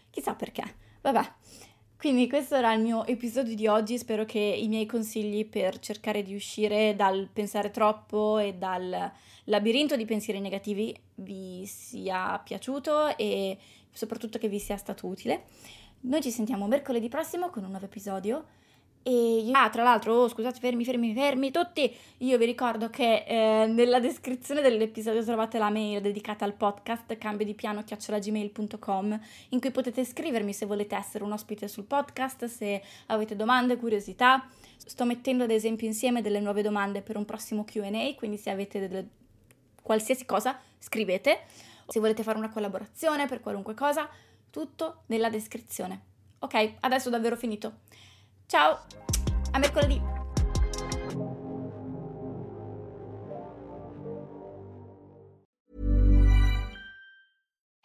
Chissà 0.10 0.34
perché. 0.34 0.64
Vabbè. 1.02 1.32
Quindi 1.96 2.28
questo 2.28 2.56
era 2.56 2.74
il 2.74 2.82
mio 2.82 3.06
episodio 3.06 3.56
di 3.56 3.66
oggi, 3.66 3.98
spero 3.98 4.26
che 4.26 4.40
i 4.40 4.68
miei 4.68 4.86
consigli 4.86 5.46
per 5.46 5.80
cercare 5.80 6.22
di 6.22 6.36
uscire 6.36 6.96
dal 6.98 7.30
pensare 7.32 7.72
troppo 7.72 8.40
e 8.40 8.56
dal 8.56 9.10
labirinto 9.46 9.96
di 9.96 10.04
pensieri 10.04 10.42
negativi 10.42 10.94
vi 11.16 11.66
sia 11.66 12.42
piaciuto 12.44 13.16
e 13.16 13.58
soprattutto 13.90 14.38
che 14.38 14.50
vi 14.50 14.60
sia 14.60 14.76
stato 14.76 15.08
utile. 15.08 15.46
Noi 16.06 16.22
ci 16.22 16.32
sentiamo 16.32 16.68
mercoledì 16.68 17.08
prossimo 17.08 17.50
con 17.50 17.64
un 17.64 17.70
nuovo 17.70 17.86
episodio. 17.86 18.44
E 19.04 19.44
io... 19.46 19.54
Ah, 19.54 19.70
tra 19.70 19.84
l'altro, 19.84 20.14
oh, 20.14 20.28
scusate, 20.28 20.60
fermi, 20.60 20.84
fermi, 20.84 21.14
fermi 21.14 21.50
tutti. 21.50 21.96
Io 22.18 22.38
vi 22.38 22.44
ricordo 22.44 22.90
che 22.90 23.24
eh, 23.26 23.68
nella 23.68 24.02
descrizione 24.02 24.62
dell'episodio 24.62 25.24
trovate 25.24 25.58
la 25.58 25.70
mail 25.70 26.02
dedicata 26.02 26.44
al 26.44 26.56
podcast 26.56 27.16
cambio 27.18 27.46
di 27.46 27.54
piano 27.54 27.84
chiacciolagmail.com 27.84 29.20
in 29.50 29.60
cui 29.62 29.72
potete 29.72 30.04
scrivermi 30.04 30.52
se 30.52 30.66
volete 30.66 30.94
essere 30.96 31.24
un 31.24 31.32
ospite 31.32 31.70
sul 31.70 31.86
podcast, 31.86 32.46
se 32.46 32.82
avete 33.06 33.38
domande, 33.38 33.78
curiosità. 33.78 34.46
Sto 34.76 35.06
mettendo 35.06 35.46
ad 35.46 35.52
esempio 35.52 35.88
insieme 35.88 36.22
delle 36.22 36.42
nuove 36.42 36.62
domande 36.62 37.02
per 37.02 37.16
un 37.16 37.24
prossimo 37.24 37.64
QA, 37.64 38.14
quindi 38.18 38.36
se 38.36 38.50
avete 38.50 38.80
delle 38.80 39.08
qualsiasi 39.82 40.26
cosa, 40.26 40.60
scrivete. 40.80 41.44
Se 41.88 42.02
volete 42.02 42.24
fare 42.24 42.38
una 42.38 42.50
collaborazione 42.50 43.26
per 43.26 43.40
qualunque 43.40 43.74
cosa, 43.74 44.10
tutto 44.54 45.02
nella 45.08 45.32
descrizione. 45.32 46.02
Ok, 46.38 46.76
adesso 46.82 47.08
ho 47.08 47.12
davvero 47.12 47.36
finito. 47.36 47.80
Ciao, 48.46 48.86
a 49.52 49.58
mercoledì! 49.58 50.23